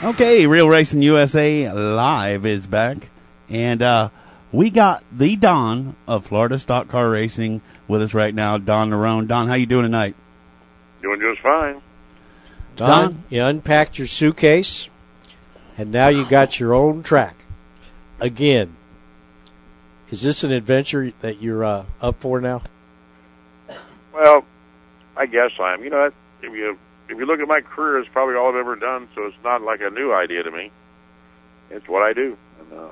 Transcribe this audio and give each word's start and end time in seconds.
Okay, 0.00 0.46
Real 0.46 0.68
Racing 0.68 1.02
USA 1.02 1.72
Live 1.72 2.46
is 2.46 2.68
back. 2.68 3.08
And 3.48 3.82
uh, 3.82 4.10
we 4.52 4.70
got 4.70 5.02
the 5.10 5.34
Don 5.34 5.96
of 6.06 6.24
Florida 6.24 6.56
Stock 6.60 6.86
Car 6.86 7.10
Racing 7.10 7.62
with 7.88 8.02
us 8.02 8.14
right 8.14 8.32
now, 8.32 8.58
Don 8.58 8.90
Nerone. 8.90 9.26
Don, 9.26 9.48
how 9.48 9.54
you 9.54 9.66
doing 9.66 9.82
tonight? 9.82 10.14
Doing 11.02 11.18
just 11.18 11.40
fine. 11.40 11.82
Don, 12.76 12.88
Don? 12.88 13.24
you 13.28 13.42
unpacked 13.42 13.98
your 13.98 14.06
suitcase, 14.06 14.88
and 15.76 15.90
now 15.90 16.06
you 16.06 16.24
got 16.24 16.60
your 16.60 16.74
own 16.74 17.02
track. 17.02 17.44
Again, 18.20 18.76
is 20.10 20.22
this 20.22 20.44
an 20.44 20.52
adventure 20.52 21.12
that 21.22 21.42
you're 21.42 21.64
uh, 21.64 21.86
up 22.00 22.20
for 22.20 22.40
now? 22.40 22.62
Well, 24.14 24.44
I 25.16 25.26
guess 25.26 25.50
I 25.58 25.74
am. 25.74 25.82
You 25.82 25.90
know, 25.90 26.12
if 26.40 26.52
you 26.52 26.78
if 27.08 27.18
you 27.18 27.26
look 27.26 27.40
at 27.40 27.48
my 27.48 27.60
career, 27.60 27.98
it's 27.98 28.08
probably 28.12 28.36
all 28.36 28.50
I've 28.50 28.56
ever 28.56 28.76
done, 28.76 29.08
so 29.14 29.24
it's 29.26 29.36
not 29.42 29.62
like 29.62 29.80
a 29.80 29.90
new 29.90 30.12
idea 30.12 30.42
to 30.42 30.50
me. 30.50 30.70
It's 31.70 31.88
what 31.88 32.02
I 32.02 32.12
do, 32.12 32.36
and 32.60 32.78
uh, 32.78 32.88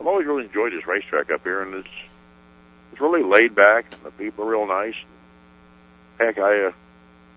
I've 0.00 0.06
always 0.06 0.26
really 0.26 0.44
enjoyed 0.44 0.72
this 0.72 0.86
racetrack 0.86 1.30
up 1.30 1.42
here, 1.42 1.62
and 1.62 1.74
it's 1.74 1.88
it's 2.92 3.00
really 3.00 3.22
laid 3.22 3.54
back, 3.54 3.86
and 3.92 4.02
the 4.02 4.10
people 4.12 4.44
are 4.44 4.50
real 4.50 4.66
nice. 4.66 4.94
Heck, 6.18 6.38
I 6.38 6.66
uh, 6.66 6.72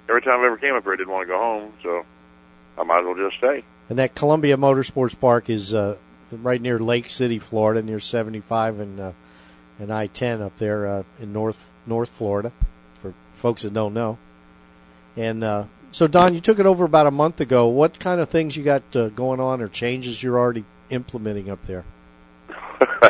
every 0.10 0.22
time 0.22 0.42
I 0.42 0.46
ever 0.46 0.58
came 0.58 0.76
up 0.76 0.84
here, 0.84 0.94
I 0.94 0.96
didn't 0.98 1.12
want 1.12 1.28
to 1.28 1.34
go 1.34 1.38
home, 1.38 1.74
so 1.84 2.06
I 2.78 2.84
might 2.84 3.00
as 3.00 3.06
well 3.06 3.30
just 3.30 3.38
stay. 3.38 3.64
And 3.90 4.00
that 4.00 4.16
Columbia 4.16 4.58
Motorsports 4.58 5.20
Park 5.20 5.50
is 5.50 5.74
uh, 5.74 5.98
right 6.32 6.62
near 6.62 6.80
Lake 6.80 7.10
City, 7.10 7.40
Florida, 7.40 7.82
near 7.82 8.00
75 8.00 8.80
and 8.80 9.00
uh, 9.00 9.12
and 9.80 9.92
I-10 9.92 10.42
up 10.42 10.58
there 10.58 10.88
uh, 10.88 11.04
in 11.20 11.34
North 11.34 11.60
North 11.86 12.10
Florida. 12.10 12.52
For 13.02 13.14
folks 13.42 13.64
that 13.64 13.74
don't 13.74 13.94
know, 13.94 14.18
and 15.16 15.44
uh, 15.44 15.66
so 15.92 16.08
Don, 16.08 16.34
you 16.34 16.42
took 16.42 16.60
it 16.60 16.66
over 16.66 16.86
about 16.86 17.08
a 17.08 17.12
month 17.12 17.42
ago. 17.42 17.68
What 17.68 18.00
kind 18.00 18.20
of 18.20 18.30
things 18.30 18.56
you 18.56 18.64
got 18.64 18.84
uh, 18.96 19.10
going 19.10 19.40
on, 19.40 19.62
or 19.62 19.68
changes 19.68 20.22
you're 20.24 20.40
already 20.40 20.66
implementing 20.90 21.50
up 21.50 21.64
there? 21.64 21.84
well, 23.02 23.10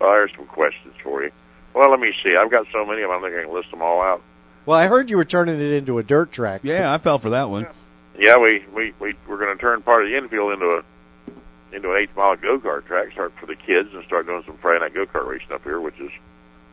there's 0.00 0.30
some 0.36 0.46
questions 0.46 0.94
for 1.02 1.22
you. 1.22 1.30
Well, 1.74 1.90
let 1.90 2.00
me 2.00 2.12
see. 2.22 2.36
I've 2.36 2.50
got 2.50 2.66
so 2.72 2.84
many 2.84 3.02
of 3.02 3.08
them, 3.08 3.18
I 3.18 3.20
don't 3.20 3.30
think 3.30 3.40
I 3.40 3.44
can 3.44 3.54
list 3.54 3.70
them 3.70 3.82
all 3.82 4.02
out. 4.02 4.22
Well, 4.66 4.78
I 4.78 4.86
heard 4.86 5.10
you 5.10 5.16
were 5.16 5.24
turning 5.24 5.60
it 5.60 5.72
into 5.72 5.98
a 5.98 6.02
dirt 6.02 6.30
track. 6.30 6.60
Yeah, 6.62 6.92
I 6.92 6.98
fell 6.98 7.18
for 7.18 7.30
that 7.30 7.50
one. 7.50 7.66
Yeah, 8.18 8.38
we 8.38 8.64
we 8.74 8.92
we 9.00 9.14
we're 9.26 9.38
going 9.38 9.56
to 9.56 9.60
turn 9.60 9.82
part 9.82 10.04
of 10.04 10.10
the 10.10 10.16
infield 10.16 10.52
into 10.52 10.66
a 10.66 10.82
into 11.74 11.90
an 11.90 11.96
eight 11.96 12.14
mile 12.14 12.36
go 12.36 12.58
kart 12.58 12.84
track, 12.86 13.10
start 13.12 13.32
for 13.40 13.46
the 13.46 13.56
kids, 13.56 13.88
and 13.92 14.04
start 14.04 14.26
doing 14.26 14.42
some 14.46 14.58
Friday 14.58 14.80
night 14.80 14.94
go 14.94 15.06
kart 15.06 15.26
racing 15.26 15.52
up 15.52 15.64
here, 15.64 15.80
which 15.80 15.98
is 15.98 16.10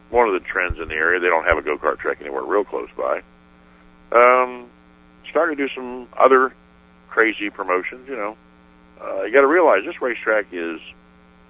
one 0.10 0.28
of 0.28 0.34
the 0.34 0.46
trends 0.48 0.80
in 0.80 0.90
the 0.90 0.94
area. 0.94 1.20
They 1.20 1.28
don't 1.28 1.46
have 1.46 1.58
a 1.58 1.62
go 1.62 1.78
kart 1.78 1.98
track 2.00 2.18
anywhere 2.22 2.44
real 2.44 2.66
close 2.66 2.90
by. 2.96 3.22
Um, 4.12 4.68
starting 5.30 5.58
to 5.58 5.68
do 5.68 5.74
some 5.74 6.08
other 6.18 6.54
crazy 7.10 7.50
promotions. 7.50 8.08
You 8.08 8.16
know, 8.16 8.38
uh, 9.02 9.24
you 9.24 9.34
got 9.34 9.42
to 9.42 9.48
realize 9.48 9.84
this 9.86 10.02
racetrack 10.02 10.48
is 10.52 10.80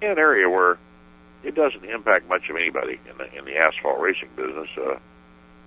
in 0.00 0.10
an 0.10 0.18
area 0.18 0.48
where 0.48 0.78
it 1.42 1.54
doesn't 1.54 1.84
impact 1.84 2.28
much 2.28 2.48
of 2.50 2.56
anybody 2.56 3.00
in 3.08 3.16
the 3.18 3.38
in 3.38 3.44
the 3.44 3.56
asphalt 3.56 4.00
racing 4.00 4.30
business. 4.36 4.68
Uh, 4.76 4.98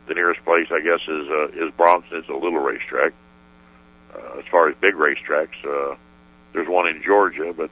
the 0.08 0.14
nearest 0.14 0.44
place, 0.44 0.68
I 0.70 0.82
guess, 0.82 1.02
is 1.08 1.28
uh, 1.30 1.66
is 1.66 1.72
Bronson. 1.76 2.18
It's 2.18 2.30
a 2.30 2.34
little 2.34 2.60
racetrack. 2.60 3.14
Uh, 4.14 4.40
as 4.40 4.46
far 4.52 4.70
as 4.70 4.76
big 4.80 4.94
racetracks, 4.94 5.58
uh, 5.66 5.96
there's 6.54 6.68
one 6.68 6.88
in 6.88 7.02
Georgia, 7.04 7.54
but 7.56 7.72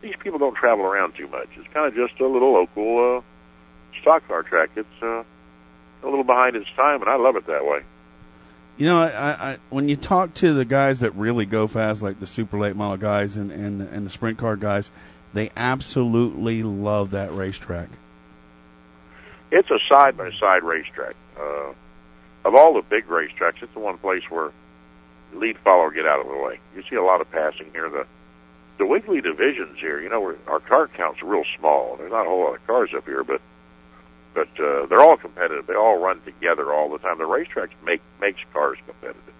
these 0.00 0.14
people 0.20 0.38
don't 0.38 0.54
travel 0.54 0.84
around 0.84 1.14
too 1.14 1.28
much. 1.28 1.48
It's 1.56 1.72
kind 1.72 1.86
of 1.86 1.94
just 1.94 2.18
a 2.20 2.26
little 2.26 2.52
local 2.52 3.18
uh, 3.18 4.00
stock 4.00 4.26
car 4.26 4.42
track. 4.42 4.70
It's 4.76 5.02
uh, 5.02 5.22
a 6.02 6.04
little 6.04 6.24
behind 6.24 6.56
its 6.56 6.68
time, 6.76 7.02
and 7.02 7.10
I 7.10 7.16
love 7.16 7.36
it 7.36 7.46
that 7.46 7.64
way. 7.66 7.80
You 8.76 8.86
know, 8.86 9.02
I, 9.02 9.52
I 9.52 9.58
when 9.70 9.88
you 9.88 9.96
talk 9.96 10.34
to 10.34 10.54
the 10.54 10.64
guys 10.64 11.00
that 11.00 11.14
really 11.14 11.46
go 11.46 11.66
fast, 11.66 12.02
like 12.02 12.20
the 12.20 12.26
super 12.26 12.58
late 12.58 12.74
model 12.74 12.96
guys 12.96 13.36
and, 13.36 13.52
and 13.52 13.82
and 13.82 14.06
the 14.06 14.10
sprint 14.10 14.38
car 14.38 14.56
guys, 14.56 14.90
they 15.34 15.50
absolutely 15.56 16.62
love 16.62 17.10
that 17.10 17.34
racetrack. 17.34 17.88
It's 19.50 19.70
a 19.70 19.78
side 19.88 20.16
by 20.16 20.30
side 20.40 20.64
racetrack. 20.64 21.14
Uh, 21.38 21.72
of 22.44 22.54
all 22.54 22.74
the 22.74 22.82
big 22.82 23.06
racetracks, 23.06 23.62
it's 23.62 23.72
the 23.74 23.80
one 23.80 23.98
place 23.98 24.22
where 24.30 24.50
lead 25.34 25.58
follower 25.58 25.90
get 25.90 26.06
out 26.06 26.20
of 26.20 26.26
the 26.26 26.36
way. 26.36 26.58
You 26.74 26.82
see 26.88 26.96
a 26.96 27.02
lot 27.02 27.20
of 27.20 27.30
passing 27.30 27.70
here. 27.72 27.88
The 27.88 28.06
the 28.78 28.86
weekly 28.86 29.20
divisions 29.20 29.78
here, 29.78 30.00
you 30.00 30.08
know, 30.08 30.34
our 30.48 30.60
car 30.60 30.88
counts 30.88 31.22
are 31.22 31.26
real 31.26 31.44
small. 31.58 31.96
There's 31.96 32.10
not 32.10 32.26
a 32.26 32.28
whole 32.28 32.44
lot 32.44 32.54
of 32.54 32.66
cars 32.66 32.90
up 32.96 33.04
here, 33.04 33.22
but 33.22 33.40
but 34.34 34.48
uh, 34.58 34.86
they're 34.86 35.00
all 35.00 35.16
competitive. 35.16 35.66
They 35.66 35.74
all 35.74 35.98
run 35.98 36.20
together 36.22 36.72
all 36.72 36.90
the 36.90 36.98
time. 36.98 37.18
The 37.18 37.24
racetracks 37.24 37.70
make 37.84 38.00
makes 38.20 38.40
cars 38.52 38.78
competitive. 38.86 39.34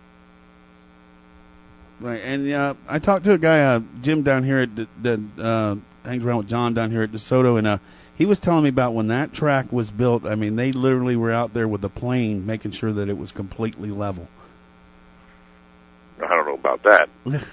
Right, 2.00 2.20
and 2.24 2.52
uh, 2.52 2.74
I 2.88 2.98
talked 2.98 3.24
to 3.26 3.32
a 3.32 3.38
guy, 3.38 3.60
uh, 3.60 3.80
Jim 4.00 4.22
down 4.22 4.42
here 4.42 4.58
at 4.58 4.74
the, 4.74 4.88
the 5.00 5.22
uh, 5.40 5.76
hangs 6.04 6.24
around 6.24 6.38
with 6.38 6.48
John 6.48 6.74
down 6.74 6.90
here 6.90 7.04
at 7.04 7.12
DeSoto, 7.12 7.58
and 7.58 7.66
uh, 7.66 7.78
he 8.14 8.26
was 8.26 8.40
telling 8.40 8.64
me 8.64 8.70
about 8.70 8.92
when 8.94 9.06
that 9.08 9.32
track 9.32 9.72
was 9.72 9.90
built. 9.90 10.26
I 10.26 10.34
mean, 10.34 10.56
they 10.56 10.72
literally 10.72 11.14
were 11.14 11.30
out 11.30 11.54
there 11.54 11.68
with 11.68 11.84
a 11.84 11.88
plane 11.88 12.44
making 12.44 12.72
sure 12.72 12.92
that 12.92 13.08
it 13.08 13.16
was 13.16 13.30
completely 13.30 13.90
level. 13.90 14.26
I 16.20 16.28
don't 16.28 16.46
know 16.46 16.54
about 16.54 16.82
that. 16.82 17.08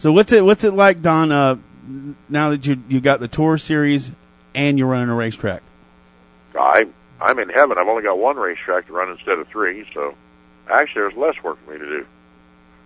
So 0.00 0.12
what's 0.12 0.32
it 0.32 0.42
what's 0.42 0.64
it 0.64 0.72
like, 0.72 1.02
Don? 1.02 1.30
Uh, 1.30 1.56
now 2.30 2.50
that 2.50 2.64
you 2.64 2.82
you 2.88 3.02
got 3.02 3.20
the 3.20 3.28
tour 3.28 3.58
series 3.58 4.12
and 4.54 4.78
you're 4.78 4.88
running 4.88 5.10
a 5.10 5.14
racetrack. 5.14 5.62
I 6.58 6.86
I'm 7.20 7.38
in 7.38 7.50
heaven. 7.50 7.76
I've 7.78 7.86
only 7.86 8.02
got 8.02 8.18
one 8.18 8.36
racetrack 8.36 8.86
to 8.86 8.92
run 8.92 9.10
instead 9.10 9.38
of 9.38 9.48
three, 9.48 9.86
so 9.92 10.14
actually 10.70 11.02
there's 11.02 11.16
less 11.16 11.42
work 11.42 11.58
for 11.64 11.72
me 11.72 11.78
to 11.78 11.86
do. 11.86 12.06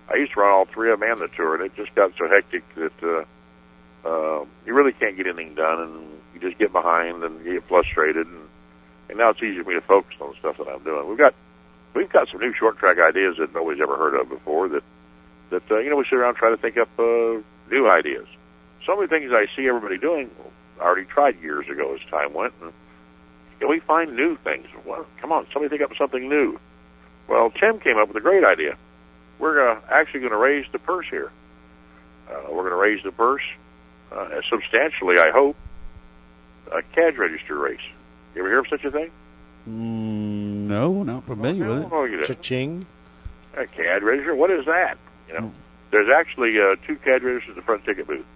I 0.08 0.16
used 0.16 0.32
to 0.32 0.41
run 0.41 0.52
all 0.52 0.66
three 0.66 0.91
of 0.92 1.00
them 1.00 1.10
and 1.10 1.20
the 1.20 1.28
tour, 1.28 1.54
and 1.54 1.64
it 1.64 1.75
just 1.76 1.94
got 1.94 2.12
so 2.19 2.28
hectic 2.28 2.62
that 2.75 2.92
uh, 3.02 4.08
uh, 4.08 4.44
you 4.66 4.75
really 4.75 4.92
can't 4.92 5.16
get 5.16 5.26
anything 5.26 5.54
done, 5.54 5.80
and 5.80 6.08
you 6.34 6.41
just 6.41 6.58
get 6.58 6.72
behind 6.72 7.22
and 7.22 7.44
you 7.44 7.54
get 7.54 7.69
frustrated. 7.69 8.26
And, 8.26 8.48
and 9.08 9.19
now 9.19 9.31
it's 9.31 9.42
easy 9.42 9.62
for 9.62 9.69
me 9.69 9.75
to 9.75 9.81
focus 9.82 10.16
on 10.20 10.32
the 10.32 10.38
stuff 10.38 10.58
that 10.58 10.69
I'm 10.69 10.82
doing. 10.82 11.08
We've 11.08 11.19
got 11.19 11.34
we've 11.94 12.10
got 12.10 12.28
some 12.31 12.41
new 12.41 12.52
short 12.54 12.78
track 12.78 12.98
ideas 12.98 13.36
that 13.38 13.54
nobody's 13.54 13.81
ever 13.81 13.96
heard 13.96 14.14
of 14.20 14.28
before. 14.28 14.69
That 14.69 14.82
that 15.50 15.70
uh, 15.70 15.78
you 15.78 15.91
know 15.91 15.96
we 15.96 16.04
sit 16.04 16.19
around 16.19 16.31
and 16.31 16.38
try 16.38 16.50
to 16.50 16.56
think 16.56 16.76
up 16.76 16.88
uh, 16.98 17.41
new 17.70 17.88
ideas. 17.88 18.26
So 18.84 18.96
many 18.96 19.08
things 19.08 19.32
I 19.32 19.46
see 19.56 19.66
everybody 19.69 19.96
doing, 19.96 20.31
already 20.81 21.07
tried 21.07 21.41
years 21.41 21.69
ago 21.69 21.95
as 21.95 22.01
time 22.11 22.33
went, 22.33 22.55
and 22.62 22.73
you 23.61 23.69
we 23.69 23.81
find 23.81 24.17
new 24.17 24.37
things. 24.45 24.67
Well, 24.85 25.07
come 25.21 25.33
on, 25.33 25.47
somebody 25.53 25.69
think 25.77 25.83
up 25.83 25.97
something 25.97 26.29
new. 26.29 26.59
Well, 27.29 27.51
Tim 27.51 27.81
came 27.81 27.97
up 27.99 28.09
with 28.09 28.17
a 28.17 28.21
great 28.21 28.45
idea. 28.45 28.77
We're 29.39 29.71
uh, 29.71 29.81
actually 29.91 30.21
going 30.21 30.33
to 30.33 30.39
raise 30.39 30.67
the 30.73 30.79
purse 30.79 31.07
here. 31.11 31.31
Uh, 32.29 32.43
we're 32.51 32.69
going 32.69 32.71
to 32.71 32.77
raise 32.77 33.03
the 33.03 33.12
purse 33.12 33.43
uh, 34.12 34.41
substantially, 34.49 35.19
I 35.19 35.31
hope. 35.31 35.57
A 36.73 36.83
CAD 36.95 37.19
register 37.19 37.59
race. 37.59 37.81
You 38.35 38.41
ever 38.41 38.49
hear 38.49 38.59
of 38.61 38.67
such 38.69 38.85
a 38.85 38.91
thing? 38.91 39.11
Mm, 39.69 40.67
no, 40.69 41.03
not 41.03 41.25
familiar 41.25 41.67
with 41.67 41.83
it. 41.83 41.89
Oh, 41.91 42.05
you 42.05 42.19
do. 42.19 42.25
Cha-ching. 42.25 42.87
A 43.56 43.67
CAD 43.67 44.03
register? 44.03 44.35
What 44.35 44.51
is 44.51 44.65
that? 44.67 44.97
You 45.29 45.35
know, 45.35 45.53
there's 45.91 46.09
actually 46.15 46.59
uh, 46.59 46.77
two 46.87 46.97
CAD 46.97 47.23
registers 47.23 47.51
at 47.51 47.56
the 47.56 47.62
front 47.62 47.85
ticket 47.85 48.06
booth. 48.06 48.27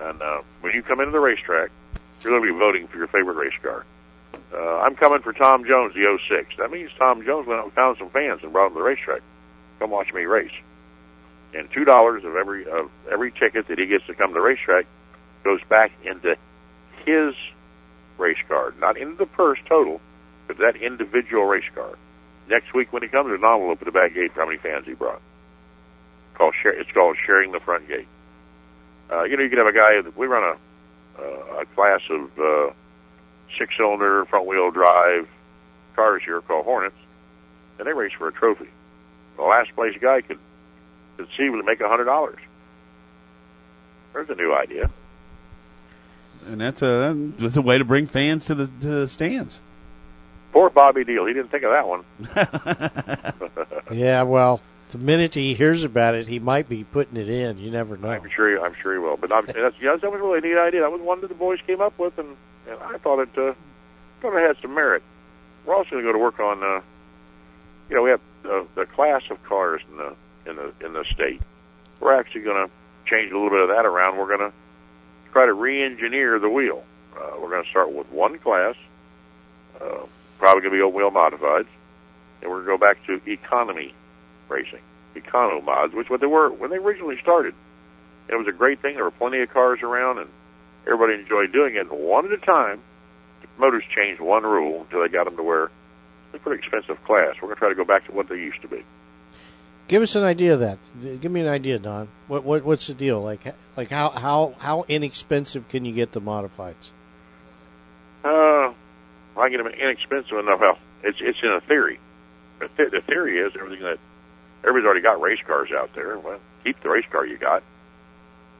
And 0.00 0.22
uh, 0.22 0.42
when 0.60 0.72
you 0.74 0.82
come 0.82 1.00
into 1.00 1.12
the 1.12 1.20
racetrack, 1.20 1.70
you're 2.22 2.32
going 2.32 2.42
to 2.42 2.52
be 2.52 2.58
voting 2.58 2.88
for 2.88 2.96
your 2.96 3.08
favorite 3.08 3.36
race 3.36 3.58
car. 3.62 3.84
Uh, 4.52 4.80
I'm 4.80 4.96
coming 4.96 5.20
for 5.22 5.32
Tom 5.32 5.64
Jones, 5.64 5.94
the 5.94 6.18
06. 6.28 6.56
That 6.58 6.70
means 6.70 6.90
Tom 6.98 7.24
Jones 7.24 7.46
went 7.46 7.60
out 7.60 7.66
and 7.66 7.72
found 7.74 7.98
some 7.98 8.10
fans 8.10 8.40
and 8.42 8.52
brought 8.52 8.68
them 8.68 8.74
to 8.74 8.78
the 8.80 8.84
racetrack. 8.84 9.22
Come 9.78 9.90
watch 9.90 10.12
me 10.12 10.22
race. 10.24 10.52
And 11.54 11.68
two 11.72 11.84
dollars 11.84 12.24
of 12.24 12.36
every 12.36 12.64
of 12.68 12.90
every 13.10 13.32
ticket 13.32 13.66
that 13.68 13.78
he 13.78 13.86
gets 13.86 14.06
to 14.06 14.14
come 14.14 14.28
to 14.28 14.34
the 14.34 14.40
racetrack 14.40 14.86
goes 15.42 15.60
back 15.68 15.90
into 16.04 16.36
his 17.04 17.34
race 18.18 18.38
car, 18.46 18.72
not 18.78 18.96
into 18.96 19.16
the 19.16 19.26
purse 19.26 19.58
total, 19.68 20.00
but 20.46 20.58
that 20.58 20.76
individual 20.76 21.44
race 21.44 21.68
car. 21.74 21.96
Next 22.48 22.72
week 22.72 22.92
when 22.92 23.02
he 23.02 23.08
comes, 23.08 23.28
an 23.30 23.44
envelope 23.44 23.80
at 23.80 23.84
the 23.84 23.90
back 23.90 24.14
gate 24.14 24.32
for 24.32 24.40
how 24.40 24.46
many 24.46 24.58
fans 24.58 24.86
he 24.86 24.94
brought. 24.94 25.20
It's 26.38 26.90
called 26.92 27.16
sharing 27.26 27.52
the 27.52 27.60
front 27.60 27.88
gate. 27.88 28.08
Uh, 29.10 29.24
you 29.24 29.36
know, 29.36 29.42
you 29.42 29.48
could 29.48 29.58
have 29.58 29.66
a 29.66 29.72
guy. 29.72 30.00
We 30.16 30.26
run 30.26 30.44
a 30.44 31.20
uh, 31.20 31.62
a 31.62 31.66
class 31.74 32.00
of 32.10 32.38
uh, 32.38 32.72
six 33.58 33.74
cylinder 33.76 34.24
front 34.26 34.46
wheel 34.46 34.70
drive 34.70 35.28
cars 35.96 36.22
here 36.24 36.40
called 36.40 36.64
Hornets, 36.64 36.96
and 37.78 37.86
they 37.86 37.92
race 37.92 38.12
for 38.16 38.28
a 38.28 38.32
trophy. 38.32 38.68
The 39.36 39.42
last 39.42 39.74
place 39.74 39.94
guy 40.00 40.20
could 40.20 40.38
could 41.16 41.28
see 41.36 41.48
make 41.48 41.80
a 41.80 41.88
hundred 41.88 42.04
dollars. 42.04 42.38
There's 44.12 44.30
a 44.30 44.34
new 44.34 44.54
idea. 44.54 44.90
And 46.46 46.60
that's 46.60 46.80
a 46.82 47.14
that's 47.38 47.56
a 47.56 47.62
way 47.62 47.78
to 47.78 47.84
bring 47.84 48.06
fans 48.06 48.46
to 48.46 48.54
the 48.54 48.66
to 48.66 48.88
the 49.00 49.08
stands. 49.08 49.60
Poor 50.52 50.70
Bobby 50.70 51.04
Deal. 51.04 51.26
He 51.26 51.32
didn't 51.32 51.50
think 51.50 51.64
of 51.64 51.70
that 51.70 51.86
one. 51.86 52.04
Yeah, 53.90 54.22
well, 54.22 54.60
the 54.90 54.98
minute 54.98 55.34
he 55.34 55.54
hears 55.54 55.84
about 55.84 56.14
it, 56.14 56.26
he 56.26 56.38
might 56.38 56.68
be 56.68 56.84
putting 56.84 57.16
it 57.16 57.28
in. 57.28 57.58
You 57.58 57.70
never 57.70 57.96
know. 57.96 58.10
I'm 58.10 58.28
sure. 58.30 58.50
He, 58.50 58.62
I'm 58.62 58.74
sure 58.80 58.92
he 58.92 58.98
will. 58.98 59.16
But 59.16 59.32
I'm, 59.32 59.46
that's, 59.46 59.76
yeah, 59.80 59.96
that 59.96 60.10
was 60.10 60.20
a 60.20 60.24
really 60.24 60.40
neat 60.40 60.58
idea. 60.58 60.80
That 60.80 60.92
was 60.92 61.00
one 61.00 61.20
that 61.20 61.28
the 61.28 61.34
boys 61.34 61.58
came 61.66 61.80
up 61.80 61.98
with, 61.98 62.18
and, 62.18 62.36
and 62.68 62.78
I 62.80 62.98
thought 62.98 63.20
it 63.20 63.36
uh, 63.36 63.54
thought 64.20 64.36
it 64.36 64.46
had 64.46 64.60
some 64.60 64.74
merit. 64.74 65.02
We're 65.64 65.74
also 65.74 65.90
going 65.90 66.04
to 66.04 66.08
go 66.08 66.12
to 66.12 66.18
work 66.18 66.40
on. 66.40 66.62
Uh, 66.62 66.80
you 67.88 67.96
know, 67.96 68.02
we 68.02 68.10
have 68.10 68.20
uh, 68.44 68.64
the 68.74 68.86
class 68.86 69.22
of 69.30 69.42
cars 69.44 69.82
in 69.90 69.96
the 69.96 70.16
in 70.50 70.56
the 70.56 70.86
in 70.86 70.92
the 70.92 71.04
state. 71.12 71.40
We're 72.00 72.18
actually 72.18 72.42
going 72.42 72.66
to 72.66 72.72
change 73.06 73.30
a 73.32 73.34
little 73.34 73.50
bit 73.50 73.60
of 73.60 73.68
that 73.68 73.84
around. 73.84 74.16
We're 74.16 74.36
going 74.36 74.50
to 74.50 74.52
try 75.32 75.46
to 75.46 75.52
re-engineer 75.52 76.38
the 76.38 76.48
wheel. 76.48 76.84
Uh, 77.16 77.32
we're 77.40 77.50
going 77.50 77.62
to 77.62 77.70
start 77.70 77.92
with 77.92 78.10
one 78.10 78.38
class, 78.38 78.74
uh, 79.80 80.06
probably 80.38 80.62
going 80.62 80.72
to 80.72 80.78
be 80.78 80.80
open 80.80 80.96
wheel 80.96 81.10
modifieds, 81.10 81.66
and 82.40 82.50
we're 82.50 82.64
going 82.64 82.78
to 82.78 82.78
go 82.78 82.78
back 82.78 83.04
to 83.06 83.20
economy 83.30 83.94
racing, 84.50 84.80
econo 85.14 85.64
mods, 85.64 85.94
which 85.94 86.10
what 86.10 86.20
they 86.20 86.26
were 86.26 86.50
when 86.50 86.70
they 86.70 86.76
originally 86.76 87.18
started. 87.22 87.54
It 88.28 88.34
was 88.36 88.46
a 88.46 88.52
great 88.52 88.80
thing. 88.80 88.94
There 88.94 89.04
were 89.04 89.10
plenty 89.10 89.40
of 89.42 89.50
cars 89.50 89.80
around, 89.82 90.18
and 90.18 90.30
everybody 90.86 91.14
enjoyed 91.14 91.52
doing 91.52 91.76
it. 91.76 91.90
One 91.90 92.26
at 92.26 92.32
a 92.32 92.38
time, 92.38 92.80
the 93.40 93.48
promoters 93.48 93.84
changed 93.94 94.20
one 94.20 94.44
rule 94.44 94.82
until 94.82 95.02
they 95.02 95.08
got 95.08 95.24
them 95.24 95.36
to 95.36 95.42
where 95.42 95.64
it's 95.64 96.34
a 96.34 96.38
pretty 96.38 96.62
expensive 96.62 97.02
class. 97.04 97.34
We're 97.36 97.48
going 97.48 97.56
to 97.56 97.58
try 97.58 97.68
to 97.70 97.74
go 97.74 97.84
back 97.84 98.06
to 98.06 98.12
what 98.12 98.28
they 98.28 98.36
used 98.36 98.62
to 98.62 98.68
be. 98.68 98.84
Give 99.88 100.02
us 100.02 100.14
an 100.14 100.22
idea 100.22 100.54
of 100.54 100.60
that. 100.60 100.78
Give 101.20 101.32
me 101.32 101.40
an 101.40 101.48
idea, 101.48 101.80
Don. 101.80 102.08
What, 102.28 102.44
what 102.44 102.64
what's 102.64 102.86
the 102.86 102.94
deal? 102.94 103.20
Like 103.20 103.40
like 103.76 103.90
how 103.90 104.10
how 104.10 104.54
how 104.60 104.84
inexpensive 104.86 105.68
can 105.68 105.84
you 105.84 105.92
get 105.92 106.12
the 106.12 106.20
modifieds? 106.20 106.90
Uh, 108.22 108.72
I 109.36 109.48
get 109.50 109.56
them 109.56 109.66
inexpensive 109.66 110.38
enough. 110.38 110.60
Well, 110.60 110.78
it's 111.02 111.18
it's 111.20 111.38
in 111.42 111.50
a 111.50 111.60
theory. 111.62 111.98
The, 112.60 112.68
the 112.76 113.00
theory 113.04 113.38
is 113.38 113.52
everything 113.58 113.82
that 113.82 113.98
everybody's 114.64 114.84
already 114.86 115.02
got 115.02 115.20
race 115.20 115.40
cars 115.46 115.70
out 115.76 115.90
there. 115.94 116.18
Well, 116.18 116.38
keep 116.64 116.80
the 116.82 116.88
race 116.90 117.06
car 117.10 117.26
you 117.26 117.38
got. 117.38 117.62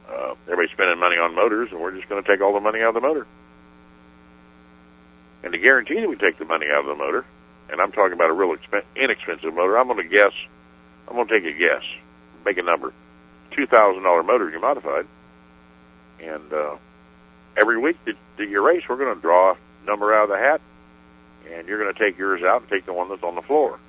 Uh, 0.09 0.35
everybody's 0.43 0.71
spending 0.71 0.99
money 0.99 1.15
on 1.15 1.35
motors, 1.35 1.69
and 1.71 1.79
we're 1.79 1.95
just 1.95 2.09
going 2.09 2.21
to 2.21 2.29
take 2.29 2.41
all 2.41 2.53
the 2.53 2.59
money 2.59 2.81
out 2.81 2.89
of 2.89 2.95
the 2.95 3.01
motor. 3.01 3.25
And 5.43 5.53
to 5.53 5.59
guarantee 5.59 5.99
that 5.99 6.09
we 6.09 6.15
take 6.17 6.37
the 6.37 6.45
money 6.45 6.67
out 6.71 6.81
of 6.81 6.85
the 6.85 6.95
motor, 6.95 7.25
and 7.69 7.79
I'm 7.79 7.91
talking 7.91 8.13
about 8.13 8.29
a 8.29 8.33
real 8.33 8.55
expen- 8.55 8.83
inexpensive 8.95 9.53
motor, 9.53 9.77
I'm 9.77 9.87
going 9.87 10.07
to 10.07 10.15
guess, 10.15 10.33
I'm 11.07 11.15
going 11.15 11.27
to 11.27 11.39
take 11.39 11.55
a 11.55 11.57
guess, 11.57 11.83
make 12.45 12.57
a 12.57 12.61
number, 12.61 12.93
two 13.55 13.65
thousand 13.65 14.03
dollar 14.03 14.23
motor 14.23 14.49
you 14.49 14.59
modified, 14.59 15.07
and 16.19 16.53
uh, 16.53 16.75
every 17.57 17.77
week 17.79 17.97
that, 18.05 18.15
that 18.37 18.49
you 18.49 18.61
race, 18.65 18.83
we're 18.89 18.97
going 18.97 19.15
to 19.15 19.21
draw 19.21 19.53
a 19.53 19.85
number 19.85 20.13
out 20.13 20.23
of 20.23 20.29
the 20.29 20.37
hat, 20.37 20.61
and 21.51 21.67
you're 21.67 21.81
going 21.81 21.93
to 21.93 21.99
take 21.99 22.17
yours 22.17 22.41
out 22.43 22.61
and 22.61 22.69
take 22.69 22.85
the 22.85 22.93
one 22.93 23.09
that's 23.09 23.23
on 23.23 23.35
the 23.35 23.41
floor. 23.41 23.79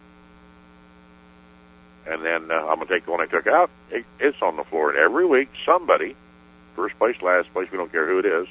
And 2.06 2.24
then 2.24 2.50
uh, 2.50 2.54
I'm 2.54 2.76
going 2.76 2.88
to 2.88 2.94
take 2.94 3.04
the 3.04 3.12
one 3.12 3.20
I 3.20 3.26
took 3.26 3.46
out. 3.46 3.70
It, 3.90 4.04
it's 4.18 4.40
on 4.42 4.56
the 4.56 4.64
floor. 4.64 4.90
And 4.90 4.98
every 4.98 5.26
week, 5.26 5.48
somebody, 5.64 6.16
first 6.74 6.98
place, 6.98 7.16
last 7.22 7.52
place, 7.52 7.70
we 7.70 7.78
don't 7.78 7.92
care 7.92 8.06
who 8.06 8.18
it 8.18 8.26
is, 8.26 8.48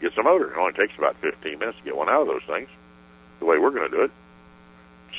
gets 0.00 0.16
a 0.16 0.22
motor. 0.22 0.52
It 0.52 0.58
only 0.58 0.72
takes 0.72 0.96
about 0.96 1.16
15 1.20 1.58
minutes 1.58 1.78
to 1.78 1.84
get 1.84 1.96
one 1.96 2.08
out 2.08 2.22
of 2.22 2.28
those 2.28 2.44
things, 2.46 2.68
the 3.40 3.44
way 3.44 3.58
we're 3.58 3.70
going 3.70 3.90
to 3.90 3.96
do 3.96 4.02
it. 4.04 4.10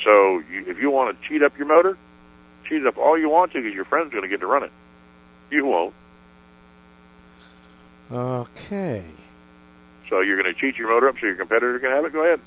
So 0.04 0.38
you, 0.50 0.64
if 0.66 0.78
you 0.78 0.90
want 0.90 1.20
to 1.20 1.28
cheat 1.28 1.42
up 1.42 1.56
your 1.58 1.66
motor, 1.66 1.98
cheat 2.68 2.80
it 2.80 2.86
up 2.86 2.96
all 2.96 3.18
you 3.18 3.28
want 3.28 3.52
to 3.52 3.60
because 3.60 3.74
your 3.74 3.84
friend's 3.84 4.12
going 4.12 4.22
to 4.22 4.28
get 4.28 4.40
to 4.40 4.46
run 4.46 4.64
it. 4.64 4.72
You 5.50 5.66
won't. 5.66 5.94
Okay. 8.10 9.04
So 10.08 10.20
you're 10.20 10.40
going 10.40 10.52
to 10.52 10.58
cheat 10.58 10.76
your 10.76 10.88
motor 10.88 11.08
up 11.08 11.16
so 11.20 11.26
your 11.26 11.36
competitor 11.36 11.78
can 11.78 11.90
have 11.90 12.04
it? 12.04 12.12
Go 12.12 12.24
ahead. 12.24 12.40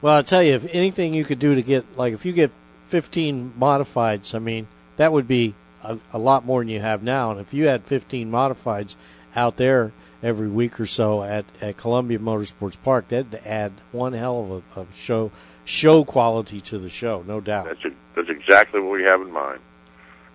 Well, 0.00 0.14
I'll 0.14 0.24
tell 0.24 0.42
you, 0.42 0.54
if 0.54 0.74
anything 0.74 1.12
you 1.12 1.24
could 1.24 1.38
do 1.38 1.54
to 1.54 1.62
get, 1.62 1.98
like, 1.98 2.14
if 2.14 2.24
you 2.24 2.32
get 2.32 2.50
15 2.90 3.54
modifieds, 3.58 4.34
I 4.34 4.40
mean, 4.40 4.66
that 4.96 5.12
would 5.12 5.28
be 5.28 5.54
a, 5.82 5.98
a 6.12 6.18
lot 6.18 6.44
more 6.44 6.60
than 6.60 6.68
you 6.68 6.80
have 6.80 7.02
now. 7.02 7.30
And 7.30 7.40
if 7.40 7.54
you 7.54 7.68
had 7.68 7.84
15 7.84 8.30
modifieds 8.30 8.96
out 9.34 9.56
there 9.56 9.92
every 10.22 10.48
week 10.48 10.78
or 10.80 10.86
so 10.86 11.22
at, 11.22 11.44
at 11.60 11.76
Columbia 11.76 12.18
Motorsports 12.18 12.76
Park, 12.82 13.08
that'd 13.08 13.34
add 13.46 13.72
one 13.92 14.12
hell 14.12 14.62
of 14.76 14.76
a, 14.76 14.80
a 14.80 14.86
show 14.92 15.30
show 15.64 16.04
quality 16.04 16.60
to 16.60 16.78
the 16.78 16.88
show, 16.88 17.22
no 17.26 17.40
doubt. 17.40 17.66
That's 17.66 17.84
a, 17.84 17.90
that's 18.16 18.28
exactly 18.28 18.80
what 18.80 18.90
we 18.90 19.04
have 19.04 19.20
in 19.20 19.30
mind. 19.30 19.60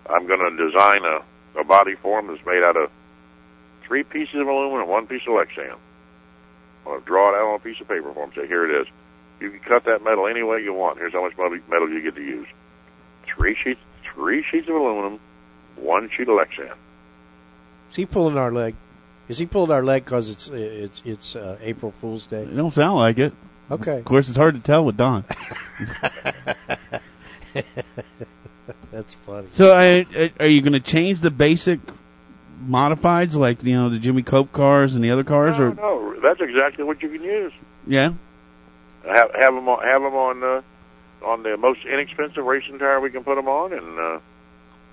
I'm 0.07 0.25
going 0.27 0.39
to 0.39 0.65
design 0.65 1.03
a, 1.03 1.59
a 1.59 1.63
body 1.63 1.95
form 1.95 2.27
that's 2.27 2.45
made 2.45 2.63
out 2.63 2.77
of 2.77 2.89
three 3.85 4.03
pieces 4.03 4.35
of 4.35 4.47
aluminum 4.47 4.81
and 4.81 4.89
one 4.89 5.07
piece 5.07 5.23
of 5.27 5.33
Lexan. 5.33 5.73
I'm 5.73 6.85
going 6.85 6.99
to 7.01 7.05
draw 7.05 7.29
it 7.29 7.35
out 7.35 7.49
on 7.49 7.55
a 7.55 7.59
piece 7.59 7.81
of 7.81 7.87
paper 7.87 8.13
for 8.13 8.25
them. 8.25 8.31
Say, 8.35 8.47
here 8.47 8.69
it 8.69 8.81
is. 8.81 8.87
You 9.39 9.51
can 9.51 9.59
cut 9.59 9.85
that 9.85 10.03
metal 10.03 10.27
any 10.27 10.43
way 10.43 10.61
you 10.61 10.73
want. 10.73 10.97
Here's 10.97 11.13
how 11.13 11.23
much 11.23 11.37
metal 11.37 11.89
you 11.89 12.01
get 12.01 12.15
to 12.15 12.21
use. 12.21 12.47
Three 13.37 13.55
sheets, 13.61 13.79
three 14.13 14.43
sheets 14.49 14.67
of 14.69 14.75
aluminum, 14.75 15.19
one 15.75 16.09
sheet 16.15 16.27
of 16.29 16.37
Lexan. 16.37 16.73
Is 17.89 17.95
he 17.95 18.05
pulling 18.05 18.37
our 18.37 18.51
leg? 18.51 18.75
Is 19.27 19.39
he 19.39 19.45
pulling 19.45 19.71
our 19.71 19.83
leg 19.83 20.05
because 20.05 20.29
it's 20.29 20.47
it's 20.47 21.01
it's 21.05 21.35
uh, 21.35 21.57
April 21.61 21.91
Fool's 21.91 22.25
Day? 22.25 22.43
It 22.43 22.55
don't 22.55 22.73
sound 22.73 22.99
like 22.99 23.17
it. 23.17 23.33
Okay. 23.69 23.97
Of 23.99 24.05
course, 24.05 24.27
it's 24.29 24.37
hard 24.37 24.53
to 24.55 24.61
tell 24.61 24.85
with 24.85 24.97
Don. 24.97 25.25
That's 28.91 29.13
funny. 29.13 29.47
So, 29.51 29.71
I, 29.71 30.05
I, 30.15 30.31
are 30.39 30.47
you 30.47 30.61
going 30.61 30.73
to 30.73 30.79
change 30.79 31.21
the 31.21 31.31
basic 31.31 31.79
modifieds, 32.63 33.33
like 33.33 33.63
you 33.63 33.75
know 33.75 33.89
the 33.89 33.99
Jimmy 33.99 34.23
Cope 34.23 34.51
cars 34.51 34.95
and 34.95 35.03
the 35.03 35.09
other 35.09 35.23
cars, 35.23 35.57
no, 35.57 35.65
or 35.65 35.73
no, 35.73 36.19
that's 36.21 36.41
exactly 36.41 36.83
what 36.83 37.01
you 37.01 37.09
can 37.09 37.23
use. 37.23 37.53
yeah? 37.87 38.13
Have, 39.05 39.31
have 39.35 39.53
them 39.53 39.69
on, 39.69 39.83
have 39.83 40.01
them 40.01 40.15
on 40.15 40.43
uh, 40.43 40.61
on 41.25 41.43
the 41.43 41.57
most 41.57 41.79
inexpensive 41.85 42.43
racing 42.43 42.79
tire 42.79 42.99
we 42.99 43.11
can 43.11 43.23
put 43.23 43.35
them 43.35 43.47
on, 43.47 43.73
and 43.73 43.99
uh, 43.99 44.19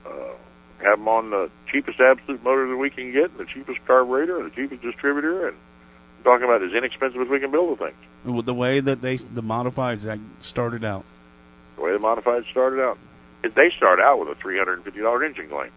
uh, 0.09 0.35
have 0.83 0.99
them 0.99 1.09
on 1.09 1.31
the 1.31 1.51
cheapest 1.71 1.99
absolute 2.01 2.43
motor 2.43 2.69
that 2.69 2.77
we 2.77 2.91
can 2.91 3.13
get, 3.13 3.31
and 3.31 3.39
the 3.39 3.47
cheapest 3.47 3.85
carburetor, 3.87 4.39
and 4.39 4.51
the 4.51 4.55
cheapest 4.55 4.83
distributor, 4.83 5.49
and 5.49 5.57
I'm 6.19 6.25
talking 6.25 6.45
about 6.45 6.63
as 6.63 6.73
inexpensive 6.73 7.21
as 7.21 7.29
we 7.29 7.41
can 7.41 7.51
build 7.51 7.79
the 7.79 7.87
thing. 7.87 8.35
With 8.35 8.47
the 8.47 8.55
way 8.55 8.81
that 8.81 9.01
they 9.01 9.17
the 9.17 9.43
modifieds 9.43 10.03
that 10.03 10.19
started 10.41 10.85
out. 10.85 11.05
The 11.77 11.83
way 11.83 11.93
the 11.93 11.99
modified 11.99 12.45
started 12.51 12.81
out, 12.81 12.99
they 13.43 13.73
start 13.77 13.99
out 13.99 14.21
with 14.21 14.29
a 14.29 14.35
three 14.41 14.59
hundred 14.59 14.75
and 14.75 14.85
fifty 14.85 15.01
dollar 15.01 15.25
engine 15.25 15.49
claim, 15.49 15.71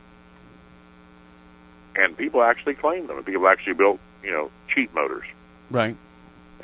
and 1.96 2.18
people 2.18 2.44
actually 2.44 2.76
claim 2.76 3.08
them. 3.08 3.18
And 3.18 3.26
people 3.26 3.48
actually 3.48 3.74
built 3.74 4.00
you 4.24 4.32
know 4.32 4.52
cheap 4.74 4.94
motors. 4.94 5.26
Right. 5.72 5.96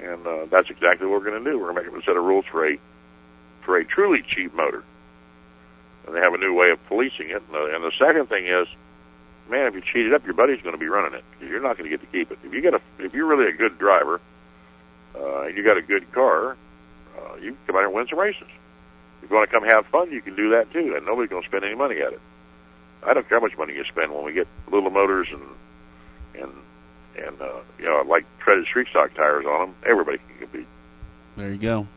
And 0.01 0.25
uh, 0.25 0.45
that's 0.49 0.69
exactly 0.69 1.07
what 1.07 1.21
we're 1.21 1.29
going 1.29 1.43
to 1.43 1.51
do. 1.51 1.59
We're 1.59 1.73
going 1.73 1.85
to 1.85 1.91
make 1.91 1.93
up 1.93 2.01
a 2.01 2.05
set 2.05 2.17
of 2.17 2.23
rules 2.23 2.45
for 2.51 2.67
a 2.67 2.77
for 3.65 3.77
a 3.77 3.85
truly 3.85 4.23
cheap 4.27 4.53
motor, 4.55 4.83
and 6.05 6.15
they 6.15 6.19
have 6.19 6.33
a 6.33 6.37
new 6.37 6.53
way 6.53 6.71
of 6.71 6.83
policing 6.87 7.29
it. 7.29 7.41
And 7.45 7.53
the, 7.53 7.75
and 7.75 7.83
the 7.83 7.91
second 7.99 8.27
thing 8.27 8.47
is, 8.47 8.67
man, 9.49 9.67
if 9.67 9.75
you 9.75 9.81
cheat 9.81 10.07
it 10.07 10.13
up, 10.13 10.25
your 10.25 10.33
buddy's 10.33 10.61
going 10.61 10.73
to 10.73 10.79
be 10.79 10.87
running 10.87 11.13
it. 11.13 11.23
You're 11.39 11.61
not 11.61 11.77
going 11.77 11.89
to 11.89 11.95
get 11.95 12.01
to 12.01 12.11
keep 12.11 12.31
it. 12.31 12.39
If 12.43 12.53
you 12.53 12.61
get 12.61 12.73
a 12.73 12.81
if 12.99 13.13
you're 13.13 13.27
really 13.27 13.49
a 13.49 13.55
good 13.55 13.77
driver, 13.77 14.19
uh, 15.15 15.43
and 15.43 15.57
you 15.57 15.63
got 15.63 15.77
a 15.77 15.81
good 15.81 16.11
car, 16.11 16.57
uh, 17.17 17.35
you 17.35 17.51
can 17.51 17.59
come 17.67 17.75
out 17.75 17.85
and 17.85 17.93
win 17.93 18.07
some 18.09 18.19
races. 18.19 18.49
If 19.21 19.29
you 19.29 19.35
want 19.35 19.49
to 19.49 19.55
come 19.55 19.67
have 19.67 19.85
fun, 19.87 20.11
you 20.11 20.21
can 20.21 20.35
do 20.35 20.49
that 20.51 20.71
too, 20.73 20.95
and 20.97 21.05
nobody's 21.05 21.29
going 21.29 21.43
to 21.43 21.47
spend 21.47 21.63
any 21.63 21.75
money 21.75 22.01
at 22.01 22.13
it. 22.13 22.21
I 23.03 23.13
don't 23.13 23.27
care 23.27 23.39
how 23.39 23.45
much 23.45 23.57
money 23.57 23.73
you 23.73 23.83
spend 23.85 24.13
when 24.13 24.25
we 24.25 24.33
get 24.33 24.47
little 24.71 24.89
motors 24.89 25.27
and 25.31 25.43
and 26.41 26.51
and 27.17 27.41
uh, 27.41 27.59
you 27.79 27.85
know 27.85 28.03
like 28.07 28.25
treaded 28.39 28.65
street 28.65 28.87
stock 28.89 29.13
tires 29.13 29.45
on 29.45 29.67
them. 29.67 29.75
Everybody 29.85 30.17
can 30.17 30.37
compete. 30.39 30.67
There 31.37 31.51
you 31.51 31.57
go. 31.57 31.87